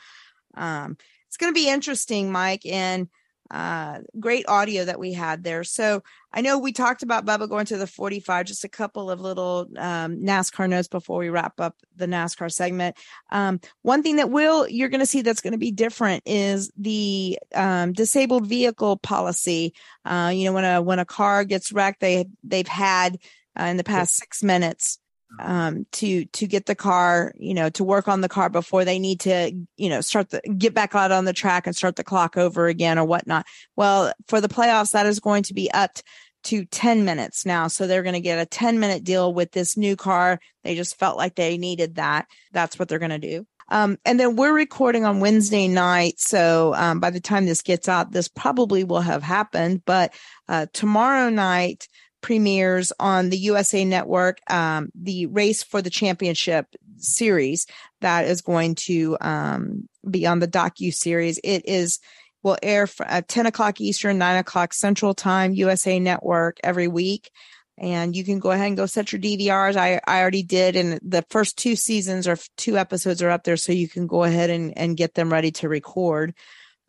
[0.56, 0.98] um,
[1.34, 3.10] it's going to be interesting, Mike, and
[3.50, 5.64] uh, great audio that we had there.
[5.64, 8.46] So I know we talked about Bubba going to the 45.
[8.46, 12.98] Just a couple of little um, NASCAR notes before we wrap up the NASCAR segment.
[13.32, 16.72] Um, one thing that will you're going to see that's going to be different is
[16.78, 19.74] the um, disabled vehicle policy.
[20.06, 23.18] Uh, you know, when a when a car gets wrecked, they they've had
[23.60, 25.00] uh, in the past six minutes
[25.40, 29.00] um to to get the car you know to work on the car before they
[29.00, 32.04] need to you know start the get back out on the track and start the
[32.04, 33.46] clock over again or whatnot.
[33.76, 35.98] Well for the playoffs that is going to be up
[36.44, 37.68] to 10 minutes now.
[37.68, 40.40] So they're going to get a 10 minute deal with this new car.
[40.64, 42.28] They just felt like they needed that.
[42.52, 43.46] That's what they're going to do.
[43.70, 46.20] Um, and then we're recording on Wednesday night.
[46.20, 49.84] So um, by the time this gets out, this probably will have happened.
[49.86, 50.14] But
[50.48, 51.88] uh, tomorrow night
[52.24, 56.66] premieres on the USA Network um, the Race for the Championship
[56.98, 57.68] series
[58.02, 61.40] that is going to um, be on the docu series.
[61.44, 62.00] It is
[62.42, 67.32] will air at 10 o'clock Eastern, 9 o'clock Central Time, USA Network every week.
[67.78, 69.76] And you can go ahead and go set your DVRs.
[69.76, 70.76] I, I already did.
[70.76, 73.58] And the first two seasons or two episodes are up there.
[73.58, 76.36] So you can go ahead and, and get them ready to record.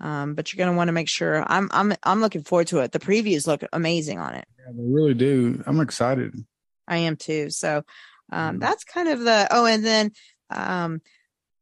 [0.01, 2.81] Um, but you're going to want to make sure I'm, I'm, I'm looking forward to
[2.81, 2.93] it.
[2.93, 4.47] The previews look amazing on it.
[4.59, 5.63] Yeah, they really do.
[5.67, 6.35] I'm excited.
[6.87, 7.51] I am too.
[7.51, 7.85] So
[8.33, 10.13] um, that's kind of the oh, and then
[10.51, 11.01] um,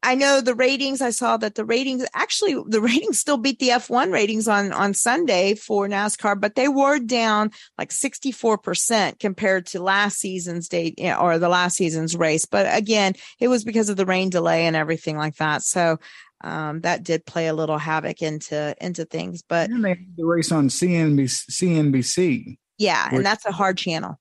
[0.02, 1.00] I know the ratings.
[1.00, 4.94] I saw that the ratings actually the ratings still beat the F1 ratings on on
[4.94, 10.98] Sunday for NASCAR, but they were down like 64 percent compared to last season's date
[11.18, 12.46] or the last season's race.
[12.46, 15.62] But again, it was because of the rain delay and everything like that.
[15.62, 15.98] So
[16.42, 19.42] um, that did play a little havoc into into things.
[19.42, 21.50] But And they had the race on CNBC.
[21.50, 22.56] CNBC.
[22.78, 24.18] yeah, Which- and that's a hard channel.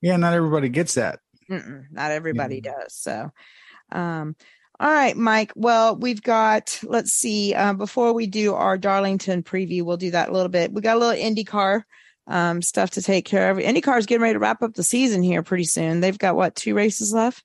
[0.00, 1.18] Yeah, not everybody gets that.
[1.50, 2.94] Mm-mm, not everybody does.
[2.94, 3.30] So,
[3.90, 4.36] um,
[4.78, 5.52] all right, Mike.
[5.56, 10.28] Well, we've got, let's see, uh, before we do our Darlington preview, we'll do that
[10.28, 10.72] a little bit.
[10.72, 11.82] We got a little IndyCar
[12.28, 13.56] um, stuff to take care of.
[13.56, 15.98] IndyCar is getting ready to wrap up the season here pretty soon.
[15.98, 17.42] They've got what, two races left?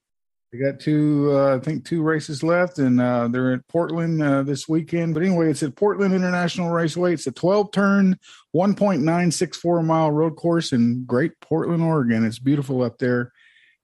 [0.54, 4.44] They got two, uh, I think, two races left, and uh, they're at Portland uh,
[4.44, 5.16] this weekend.
[5.16, 7.14] But anyway, it's at Portland International Raceway.
[7.14, 8.20] It's a 12 turn,
[8.56, 12.24] 1.964 mile road course in Great Portland, Oregon.
[12.24, 13.32] It's beautiful up there.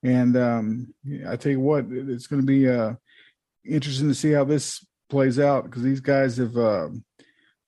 [0.03, 0.93] And um,
[1.27, 2.93] I tell you what, it's going to be uh,
[3.65, 6.89] interesting to see how this plays out because these guys have uh,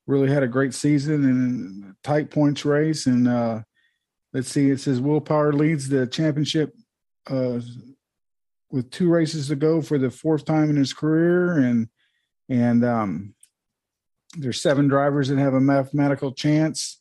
[0.05, 3.07] really had a great season and tight points race.
[3.07, 3.61] And uh,
[4.31, 6.75] let's see, it says Will Power leads the championship
[7.27, 7.61] uh,
[8.71, 11.87] with two races to go for the fourth time in his career, and
[12.49, 13.35] and um,
[14.37, 16.99] there's seven drivers that have a mathematical chance.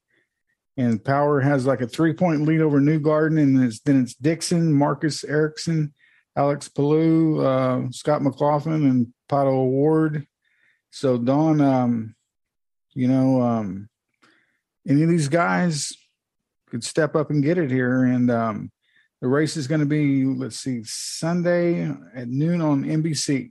[0.76, 4.72] And Power has like a three point lead over Newgarden, and it's, then it's Dixon,
[4.72, 5.92] Marcus Ericsson,
[6.36, 10.26] Alex Palou, uh, Scott McLaughlin, and Pato O'Ward.
[10.90, 12.14] So Don, um,
[12.94, 13.88] you know, um,
[14.88, 15.92] any of these guys
[16.66, 18.72] could step up and get it here, and um,
[19.20, 23.50] the race is going to be, let's see, Sunday at noon on NBC.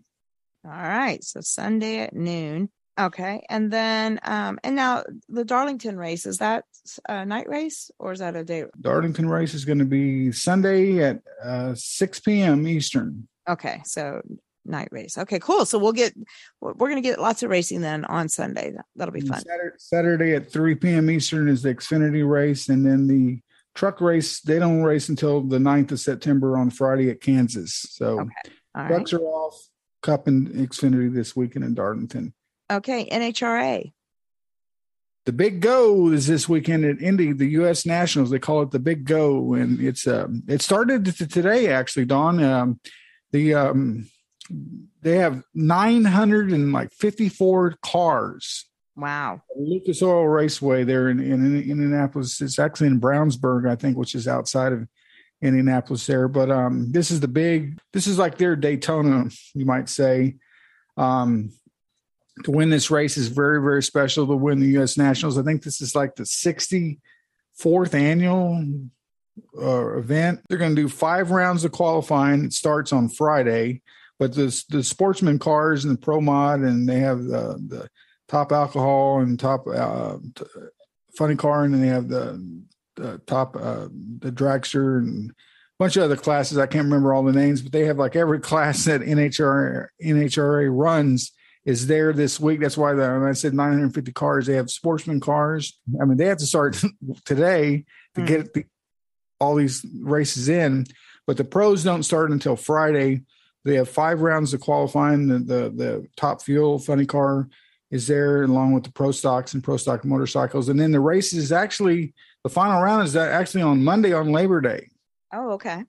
[0.65, 1.23] All right.
[1.23, 2.69] So Sunday at noon.
[2.99, 3.45] Okay.
[3.49, 6.65] And then, um, and now the Darlington race, is that
[7.07, 8.65] a night race or is that a day?
[8.81, 12.67] Darlington race is going to be Sunday at uh, 6 p.m.
[12.67, 13.27] Eastern.
[13.47, 13.81] Okay.
[13.85, 14.21] So
[14.65, 15.17] night race.
[15.17, 15.65] Okay, cool.
[15.65, 16.13] So we'll get,
[16.59, 18.71] we're going to get lots of racing then on Sunday.
[18.71, 19.41] That- That'll be fun.
[19.41, 21.09] Saturday, Saturday at 3 p.m.
[21.09, 22.67] Eastern is the Xfinity race.
[22.67, 23.39] And then the
[23.79, 27.87] truck race, they don't race until the 9th of September on Friday at Kansas.
[27.91, 28.27] So
[28.75, 28.87] right.
[28.89, 29.55] trucks are off.
[30.01, 32.33] Cup and Xfinity this weekend in Darlington.
[32.69, 33.07] Okay.
[33.09, 33.93] NHRA.
[35.25, 37.85] The Big Go is this weekend at Indy, the U.S.
[37.85, 38.31] Nationals.
[38.31, 42.05] They call it the Big Go, and it's uh, it started t- today actually.
[42.05, 42.79] Don, um,
[43.31, 44.09] the um,
[45.01, 48.68] they have 900 and like 54 cars.
[48.99, 49.41] Wow.
[49.55, 52.41] Lucas Oil Raceway there in, in, in Indianapolis.
[52.41, 54.87] It's actually in Brownsburg, I think, which is outside of
[55.41, 56.27] Indianapolis there.
[56.27, 60.35] But um, this is the big, this is like their Daytona, you might say.
[60.97, 61.51] Um,
[62.43, 64.97] to win this race is very, very special to win the U.S.
[64.97, 65.37] Nationals.
[65.37, 68.63] I think this is like the 64th annual
[69.57, 70.41] uh, event.
[70.47, 72.45] They're going to do five rounds of qualifying.
[72.45, 73.81] It starts on Friday,
[74.17, 77.89] but the the sportsman cars and the pro mod, and they have the the
[78.29, 80.45] top alcohol and top uh, t-
[81.17, 82.63] funny car, and then they have the
[82.95, 83.87] the top uh,
[84.19, 85.33] the dragster and a
[85.79, 86.57] bunch of other classes.
[86.57, 90.69] I can't remember all the names, but they have like every class that NHRA NHRA
[90.71, 91.31] runs
[91.65, 92.61] is there this week.
[92.61, 95.77] That's why the, I said 950 cars, they have sportsman cars.
[96.01, 96.81] I mean, they have to start
[97.25, 98.65] today to get the,
[99.39, 100.85] all these races in,
[101.27, 103.21] but the pros don't start until Friday.
[103.65, 105.27] They have five rounds of qualifying.
[105.27, 107.49] The the, the top fuel funny car
[107.91, 111.33] is there along with the pro stocks and pro stock motorcycles, and then the race
[111.33, 112.13] is actually
[112.43, 114.89] the final round is actually on Monday on Labor Day
[115.33, 115.83] Oh, okay.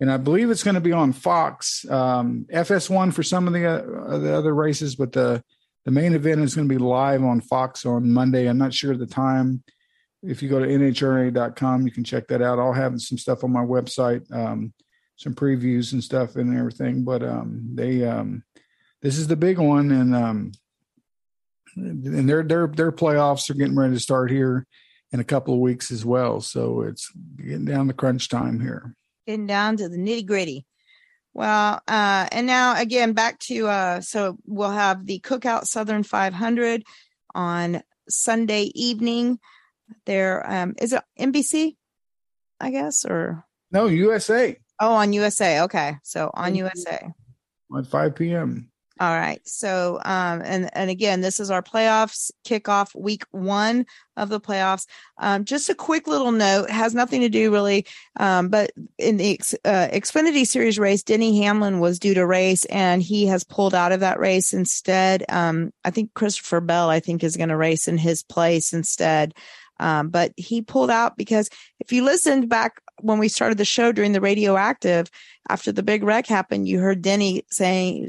[0.00, 1.84] and I believe it's going to be on Fox.
[1.88, 5.42] Um, FS1 for some of the uh, the other races, but the
[5.84, 8.46] the main event is going to be live on Fox on Monday.
[8.46, 9.62] I'm not sure the time.
[10.22, 12.60] If you go to nhra.com, you can check that out.
[12.60, 14.72] I'll have some stuff on my website, um,
[15.16, 17.02] some previews and stuff and everything.
[17.02, 18.44] But um, they um,
[19.00, 20.52] this is the big one, and um,
[21.76, 24.66] and their their their playoffs are getting ready to start here
[25.12, 26.40] in a couple of weeks as well.
[26.40, 28.94] So it's getting down to crunch time here.
[29.26, 30.66] Getting down to the nitty gritty.
[31.34, 36.84] Well, uh, and now again back to uh, so we'll have the Cookout Southern 500
[37.34, 39.38] on Sunday evening.
[40.06, 41.76] There um, is it NBC,
[42.60, 45.62] I guess, or No, USA oh on USA.
[45.62, 47.08] Okay, so on USA.
[47.76, 48.70] at 5 p.m.
[49.02, 49.40] All right.
[49.44, 53.84] So, um, and and again, this is our playoffs kickoff week one
[54.16, 54.86] of the playoffs.
[55.18, 57.84] Um, just a quick little note has nothing to do really,
[58.20, 63.02] um, but in the uh, Xfinity Series race, Denny Hamlin was due to race, and
[63.02, 65.24] he has pulled out of that race instead.
[65.28, 69.34] Um, I think Christopher Bell, I think, is going to race in his place instead.
[69.80, 71.50] Um, but he pulled out because
[71.80, 75.10] if you listened back when we started the show during the radioactive
[75.48, 78.08] after the big wreck happened, you heard Denny saying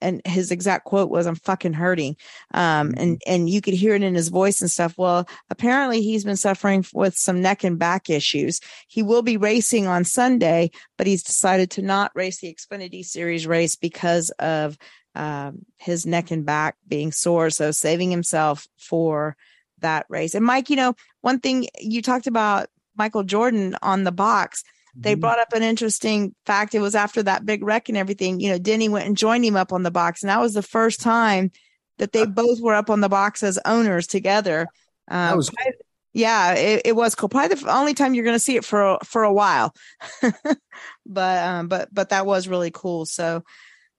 [0.00, 2.16] and his exact quote was i'm fucking hurting.
[2.52, 4.94] Um and and you could hear it in his voice and stuff.
[4.96, 8.60] Well apparently he's been suffering with some neck and back issues.
[8.88, 13.46] He will be racing on sunday but he's decided to not race the xfinity series
[13.46, 14.76] race because of
[15.14, 19.36] um his neck and back being sore so saving himself for
[19.80, 20.34] that race.
[20.34, 24.62] And mike you know one thing you talked about michael jordan on the box
[24.94, 26.74] they brought up an interesting fact.
[26.74, 28.40] It was after that big wreck and everything.
[28.40, 30.62] You know, Denny went and joined him up on the box, and that was the
[30.62, 31.50] first time
[31.98, 34.66] that they both were up on the box as owners together.
[35.08, 35.74] Um, was probably-
[36.12, 37.28] yeah, it, it was cool.
[37.28, 39.72] Probably the only time you're going to see it for a- for a while,
[41.06, 43.06] but um, but but that was really cool.
[43.06, 43.44] So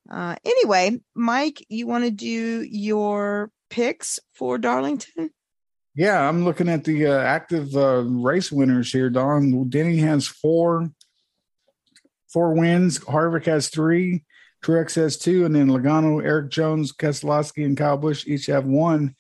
[0.10, 5.30] uh, anyway, Mike, you want to do your picks for Darlington?
[5.96, 9.10] Yeah, I'm looking at the uh, active uh, race winners here.
[9.10, 10.90] Don Denny has four,
[12.32, 13.00] four wins.
[13.00, 14.24] Harvick has three.
[14.64, 19.16] Truex has two, and then Logano, Erik Jones, Keselowski, and Kyle Busch each have one.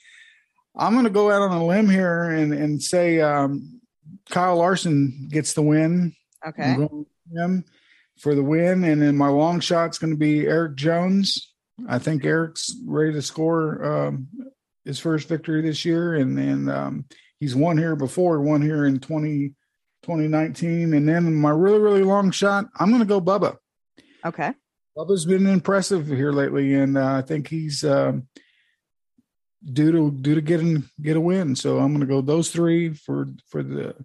[0.76, 3.82] I'm going to go out on a limb here and and say um,
[4.30, 6.15] Kyle Larson gets the win.
[6.47, 6.63] Okay.
[6.63, 7.65] I'm going with him
[8.19, 11.53] for the win, and then my long shot's going to be Erik Jones.
[11.89, 14.28] I think Erik's ready to score um,
[14.86, 17.05] his first victory this year, and then um,
[17.39, 19.49] he's won here before, won here in 20,
[20.03, 23.57] 2019, and then my really really long shot, I'm going to go Bubba.
[24.25, 24.53] Okay.
[24.97, 28.27] Bubba's been impressive here lately, and uh, I think he's um,
[29.63, 31.55] due to due to getting get a win.
[31.55, 33.95] So I'm going to go those three for for the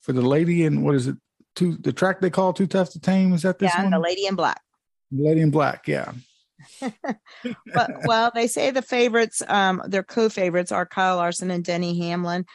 [0.00, 1.16] for the lady and what is it?
[1.54, 3.34] Too the track they call too tough to tame.
[3.34, 3.92] Is that this yeah, one?
[3.92, 4.60] the lady in black.
[5.10, 5.86] Lady in black.
[5.86, 6.12] Yeah.
[7.74, 12.46] but well, they say the favorites, um, their co-favorites are Kyle Larson and Denny Hamlin.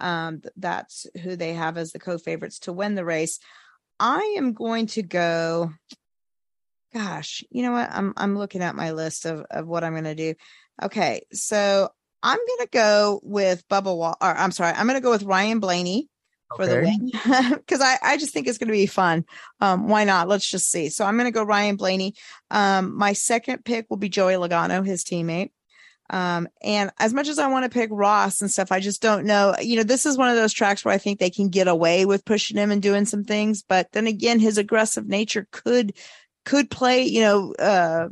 [0.00, 3.38] Um, that's who they have as the co-favorites to win the race.
[4.00, 5.72] I am going to go.
[6.92, 7.90] Gosh, you know what?
[7.92, 10.34] I'm I'm looking at my list of of what I'm going to do.
[10.82, 11.88] Okay, so
[12.22, 13.96] I'm going to go with Bubba.
[13.96, 16.08] Wall, or I'm sorry, I'm going to go with Ryan Blaney
[16.56, 17.10] for the win
[17.56, 19.24] because I, I just think it's going to be fun.
[19.60, 20.28] Um, why not?
[20.28, 20.88] Let's just see.
[20.88, 22.14] So I'm going to go Ryan Blaney.
[22.50, 25.50] Um, my second pick will be Joey Logano, his teammate.
[26.10, 29.24] Um, and as much as I want to pick Ross and stuff, I just don't
[29.24, 29.54] know.
[29.60, 32.04] You know, this is one of those tracks where I think they can get away
[32.04, 33.62] with pushing him and doing some things.
[33.62, 35.96] But then again, his aggressive nature could
[36.44, 37.04] could play.
[37.04, 38.08] You know, uh,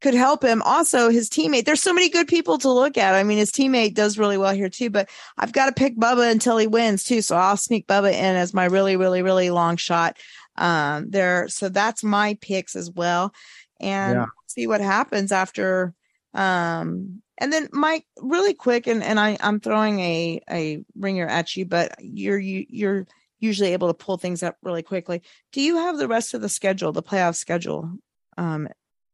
[0.00, 0.62] could help him.
[0.62, 1.64] Also, his teammate.
[1.64, 3.14] There's so many good people to look at.
[3.14, 4.90] I mean, his teammate does really well here too.
[4.90, 7.22] But I've got to pick Bubba until he wins too.
[7.22, 10.18] So I'll sneak Bubba in as my really, really, really long shot
[10.56, 11.48] um, there.
[11.48, 13.32] So that's my picks as well,
[13.80, 14.26] and Yeah.
[14.46, 15.94] see what happens after.
[16.34, 21.56] Um, and then Mike, really quick, and and I I'm throwing a a ringer at
[21.56, 23.06] you, but you're you you're
[23.38, 25.22] usually able to pull things up really quickly.
[25.52, 27.90] Do you have the rest of the schedule, the playoff schedule,
[28.38, 28.68] um,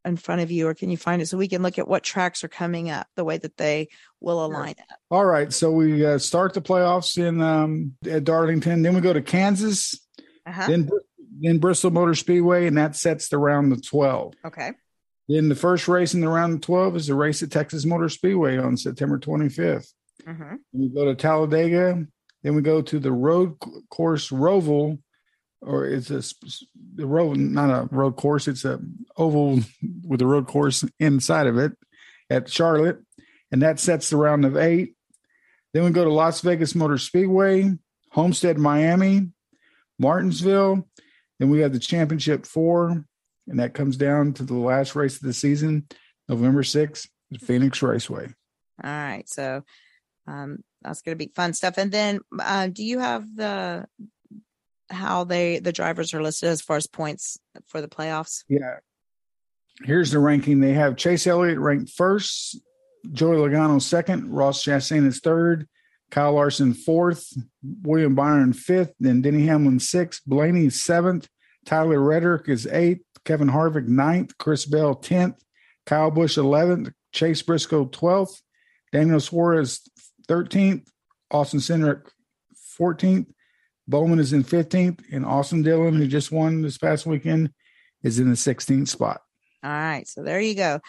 [0.05, 2.03] in front of you, or can you find it so we can look at what
[2.03, 3.89] tracks are coming up, the way that they
[4.21, 4.99] will align up?
[5.11, 8.83] All right, so we uh, start the playoffs in um, at Darlington.
[8.83, 9.95] Then we go to Kansas,
[10.47, 10.67] Uh-huh.
[10.67, 10.91] then
[11.41, 14.35] then Bristol Motor Speedway, and that sets the round of twelve.
[14.45, 14.73] Okay.
[15.29, 18.09] Then the first race in the round of twelve is the race at Texas Motor
[18.09, 19.93] Speedway on September twenty fifth.
[20.27, 20.57] Mm-hmm.
[20.73, 22.07] We go to Talladega.
[22.43, 23.57] Then we go to the road
[23.89, 24.99] course Roval,
[25.63, 26.23] or it's a
[26.95, 28.49] the road, not a road course.
[28.49, 28.81] It's a
[29.17, 29.61] oval
[30.05, 31.73] with a road course inside of it
[32.29, 32.99] at Charlotte,
[33.51, 34.95] and that sets the round of eight.
[35.73, 37.73] Then we go to Las Vegas Motor Speedway,
[38.11, 39.29] Homestead, Miami,
[39.99, 40.87] Martinsville.
[41.39, 43.07] Then we have the Championship Four,
[43.49, 45.87] and that comes down to the last race of the season,
[46.29, 47.09] November sixth,
[47.41, 48.29] Phoenix Raceway.
[48.85, 49.29] All right.
[49.29, 49.63] So
[50.27, 51.79] um, that's going to be fun stuff.
[51.79, 53.87] And then uh, do you have the
[54.91, 58.45] how they the drivers are listed as far as points for the playoffs?
[58.49, 58.79] Yeah.
[59.85, 60.61] Here's the ranking.
[60.61, 62.59] They have Chase Elliott ranked first,
[63.13, 65.67] Joey Logano second, Ross Chastain is third,
[66.11, 67.33] Kyle Larson fourth,
[67.83, 71.29] William Byron fifth, then Denny Hamlin sixth, Blaney seventh,
[71.65, 75.43] Tyler Reddick is eighth, Kevin Harvick ninth, Chris Bell tenth,
[75.87, 78.43] Kyle Busch eleventh, Chase Briscoe twelfth,
[78.93, 79.81] Daniel Suarez
[80.29, 80.89] thirteenth,
[81.31, 82.09] Austin Cindric
[82.77, 83.33] fourteenth,
[83.89, 87.51] Bowman is in fifteenth, and Austin Dillon, who just won this past weekend,
[88.03, 89.21] is in the sixteenth spot.
[89.65, 90.07] All right.
[90.09, 90.81] So there you go.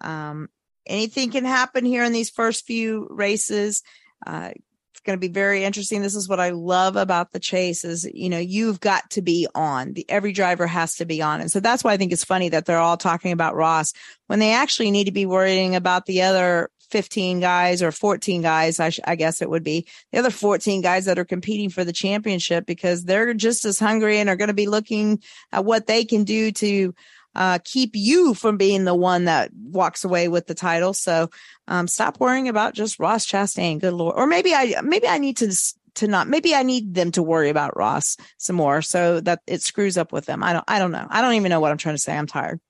[0.00, 0.48] Um,
[0.86, 3.82] anything can happen here in these first few races.
[4.26, 6.02] Uh, it's going to be very interesting.
[6.02, 9.46] This is what I love about the chase is, you know, you've got to be
[9.54, 11.40] on the, every driver has to be on.
[11.40, 13.94] And so that's why I think it's funny that they're all talking about Ross
[14.26, 18.80] when they actually need to be worrying about the other 15 guys or 14 guys.
[18.80, 21.84] I, sh- I guess it would be the other 14 guys that are competing for
[21.84, 25.22] the championship because they're just as hungry and are going to be looking
[25.52, 26.94] at what they can do to,
[27.34, 30.92] uh, keep you from being the one that walks away with the title.
[30.92, 31.30] So
[31.68, 33.78] um, stop worrying about just Ross Chastain.
[33.78, 35.54] Good lord, or maybe I maybe I need to
[35.94, 39.62] to not maybe I need them to worry about Ross some more so that it
[39.62, 40.42] screws up with them.
[40.42, 41.06] I don't I don't know.
[41.08, 42.16] I don't even know what I'm trying to say.
[42.16, 42.60] I'm tired.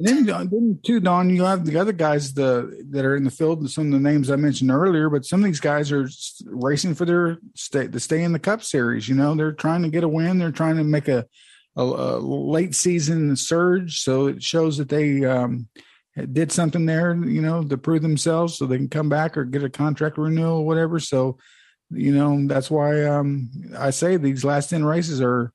[0.00, 3.30] Then, uh, then too, Don, you have the other guys the that are in the
[3.30, 5.08] field, and some of the names I mentioned earlier.
[5.08, 6.08] But some of these guys are
[6.46, 9.08] racing for their stay to stay in the Cup Series.
[9.08, 10.38] You know, they're trying to get a win.
[10.38, 11.26] They're trying to make a
[11.76, 15.68] a, a late season surge, so it shows that they um,
[16.32, 17.14] did something there.
[17.14, 20.58] You know, to prove themselves, so they can come back or get a contract renewal
[20.58, 20.98] or whatever.
[20.98, 21.38] So,
[21.90, 25.52] you know, that's why um, I say these last ten races are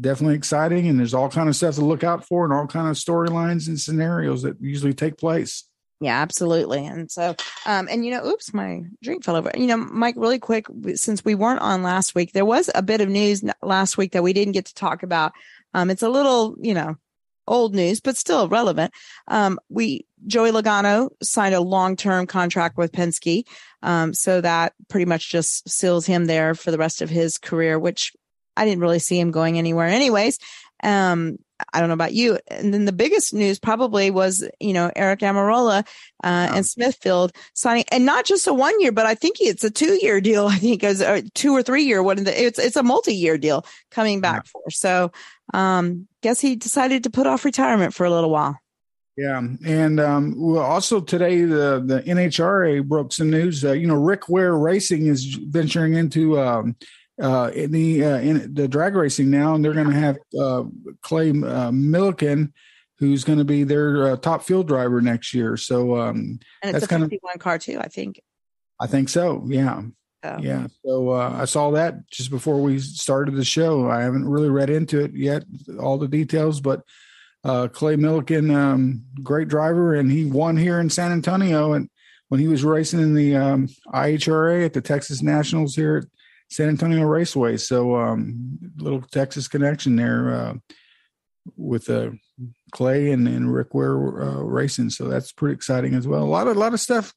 [0.00, 2.88] definitely exciting and there's all kind of stuff to look out for and all kind
[2.88, 5.64] of storylines and scenarios that usually take place
[6.00, 6.84] Yeah, absolutely.
[6.84, 7.34] And so,
[7.64, 9.50] um, and you know, oops, my drink fell over.
[9.56, 13.00] You know, Mike, really quick, since we weren't on last week, there was a bit
[13.00, 15.32] of news last week that we didn't get to talk about.
[15.72, 16.96] Um, it's a little, you know,
[17.46, 18.92] old news, but still relevant.
[19.28, 23.44] Um, we, Joey Logano signed a long-term contract with Penske.
[23.82, 27.78] Um, so that pretty much just seals him there for the rest of his career,
[27.78, 28.12] which
[28.56, 30.38] I didn't really see him going anywhere anyways.
[30.82, 31.38] Um,
[31.72, 32.38] I don't know about you.
[32.48, 35.86] And then the biggest news probably was, you know, Aric Almirola,
[36.22, 39.70] uh, and Smithfield signing, and not just a one year, but I think it's a
[39.70, 40.46] two year deal.
[40.48, 42.18] I think is a two or three year one.
[42.18, 44.68] of the- It's, it's a multi year deal coming back for.
[44.70, 45.12] So,
[45.54, 48.58] um, guess he decided to put off retirement for a little while.
[49.16, 54.28] yeah and um also today the the nhra broke some news uh, you know rick
[54.28, 55.24] ware racing is
[55.56, 56.76] venturing into um
[57.20, 60.64] uh in the uh in the drag racing now and they're going to have uh
[61.02, 62.52] clay uh, Millican
[62.98, 66.72] who's going to be their uh, top fuel driver next year so um And it's
[66.72, 68.20] that's a kind of 51 car too, I think.
[68.78, 69.42] I think so.
[69.46, 69.82] Yeah.
[70.40, 70.66] Yeah.
[70.84, 73.88] So uh, I saw that just before we started the show.
[73.88, 75.44] I haven't really read into it yet,
[75.80, 76.82] all the details, but
[77.44, 81.74] uh, Clay Millican, um, great driver, and he won here in San Antonio.
[81.74, 81.88] And
[82.28, 86.04] when he was racing in the um, IHRA at the Texas Nationals here at
[86.48, 87.56] San Antonio Raceway.
[87.56, 90.54] So um, little Texas connection there uh,
[91.56, 92.10] with uh,
[92.72, 94.90] Clay and, and Rick Ware uh, racing.
[94.90, 96.22] So that's pretty exciting as well.
[96.22, 97.14] A lot of, lot of stuff,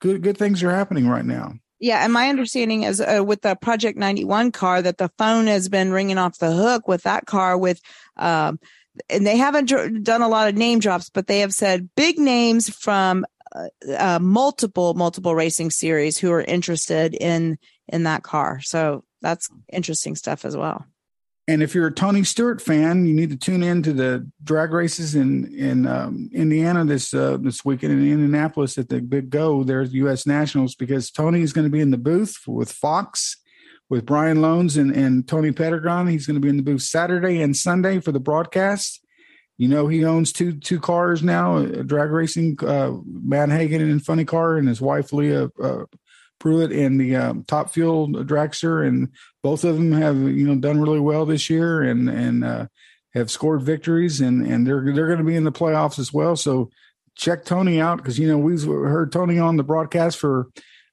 [0.00, 1.54] good, good things are happening right now.
[1.80, 5.68] Yeah, and my understanding is uh, with the Project 91 car that the phone has
[5.68, 7.80] been ringing off the hook with that car with
[8.16, 8.60] um,
[9.08, 12.68] and they haven't done a lot of name drops, but they have said big names
[12.68, 13.24] from
[13.54, 13.68] uh,
[13.98, 17.58] uh, multiple multiple racing series who are interested in
[17.92, 18.60] in that car.
[18.60, 20.84] So that's interesting stuff as well.
[21.48, 24.72] And if you're a Tony Stewart fan, you need to tune in to the drag
[24.72, 29.64] races in in um, Indiana this uh, this weekend in Indianapolis at the Big Go.
[29.64, 30.24] There's U.S.
[30.24, 33.38] Nationals because Tony is going to be in the booth with Fox
[33.90, 36.08] with Brian Lohnes and, and Tony Pedregon.
[36.08, 39.04] He's going to be in the booth Saturday and Sunday for the broadcast.
[39.58, 42.92] You know, he owns two two cars now, drag racing, uh,
[43.30, 45.84] Hagan and Funny Car, and his wife Leah uh,
[46.42, 49.08] Pruett and the um, Top Fuel dragster, and
[49.42, 52.66] both of them have you know done really well this year and and uh,
[53.14, 56.36] have scored victories, and and they're they're going to be in the playoffs as well.
[56.36, 56.70] So
[57.14, 60.48] check Tony out because you know we've heard Tony on the broadcast for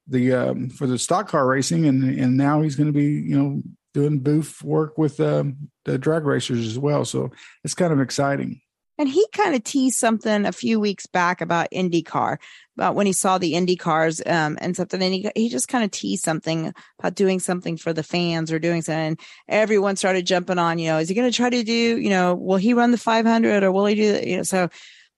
[0.07, 3.37] the um, for the stock car racing, and and now he's going to be you
[3.37, 3.61] know
[3.93, 7.05] doing booth work with um, the drag racers as well.
[7.05, 7.31] So
[7.63, 8.61] it's kind of exciting.
[8.99, 12.37] And he kind of teased something a few weeks back about IndyCar,
[12.77, 15.01] about when he saw the Indy cars um, and something.
[15.01, 18.59] And he, he just kind of teased something about doing something for the fans or
[18.59, 18.99] doing something.
[18.99, 22.09] And everyone started jumping on, you know, is he going to try to do, you
[22.09, 24.69] know, will he run the 500 or will he do, you know, so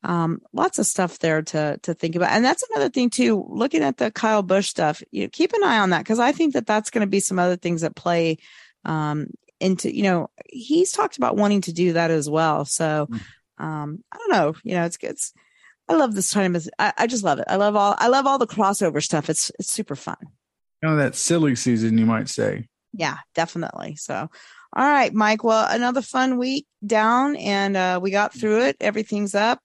[0.04, 2.32] um, lots of stuff there to to think about.
[2.32, 3.46] And that's another thing too.
[3.50, 6.32] Looking at the Kyle Busch stuff, you know, keep an eye on that because I
[6.32, 8.38] think that that's going to be some other things that play
[8.86, 9.28] um,
[9.60, 9.96] into.
[9.96, 12.66] You know, he's talked about wanting to do that as well.
[12.66, 13.08] So
[13.62, 14.56] um, I don't know.
[14.64, 15.34] You know, it's it's.
[15.88, 16.56] I love this time.
[16.56, 17.46] Of, I, I just love it.
[17.48, 17.96] I love all.
[17.98, 19.30] I love all the crossover stuff.
[19.30, 20.18] It's it's super fun.
[20.82, 22.68] You know that silly season, you might say.
[22.94, 23.96] Yeah, definitely.
[23.96, 24.30] So,
[24.76, 25.44] all right, Mike.
[25.44, 28.78] Well, another fun week down, and uh, we got through it.
[28.82, 29.60] Everything's up,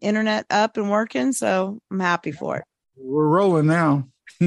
[0.00, 1.32] internet up and working.
[1.32, 2.64] So I'm happy for it.
[2.96, 4.08] We're rolling now.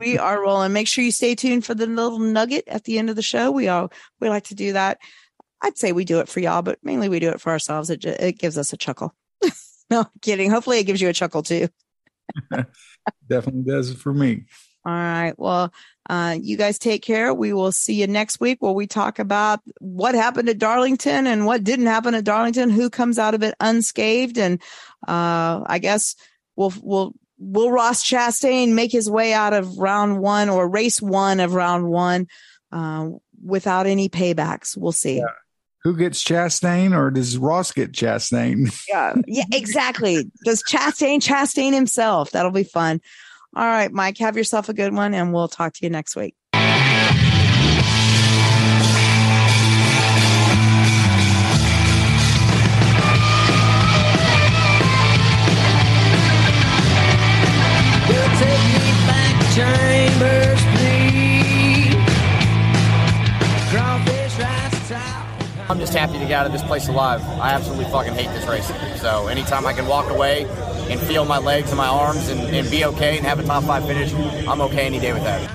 [0.00, 0.72] we are rolling.
[0.72, 3.50] Make sure you stay tuned for the little nugget at the end of the show.
[3.50, 4.98] We all we like to do that.
[5.64, 7.88] I'd say we do it for y'all, but mainly we do it for ourselves.
[7.88, 9.14] It it gives us a chuckle.
[9.90, 10.50] no kidding.
[10.50, 11.68] Hopefully, it gives you a chuckle too.
[13.28, 14.44] Definitely does it for me.
[14.84, 15.32] All right.
[15.38, 15.72] Well,
[16.10, 17.32] uh, you guys take care.
[17.32, 21.46] We will see you next week where we talk about what happened at Darlington and
[21.46, 24.36] what didn't happen at Darlington, who comes out of it unscathed.
[24.36, 24.60] And,
[25.08, 26.16] uh, I guess
[26.56, 31.40] we'll, we'll, will Ross Chastain make his way out of round one or race one
[31.40, 32.26] of round one,
[32.70, 33.08] uh,
[33.42, 34.76] without any paybacks?
[34.76, 35.16] We'll see.
[35.16, 35.24] Yeah.
[35.84, 38.72] Who gets Chastain or does Ross get Chastain?
[38.88, 39.14] Yeah.
[39.26, 40.30] Yeah, exactly.
[40.44, 42.30] does Chastain Chastain himself?
[42.30, 43.00] That'll be fun.
[43.56, 46.34] All right, Mike, have yourself a good one and we'll talk to you next week.
[65.68, 67.22] I'm just happy to get out of this place alive.
[67.40, 68.66] I absolutely fucking hate this race.
[69.00, 70.44] So anytime I can walk away
[70.90, 73.64] and feel my legs and my arms and, and be okay and have a top
[73.64, 74.12] five finish,
[74.46, 75.50] I'm okay any day with that.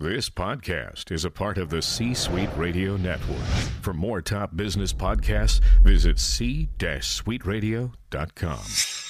[0.00, 3.42] This podcast is a part of the C Suite Radio Network.
[3.82, 9.07] For more top business podcasts, visit c-suiteradio.com.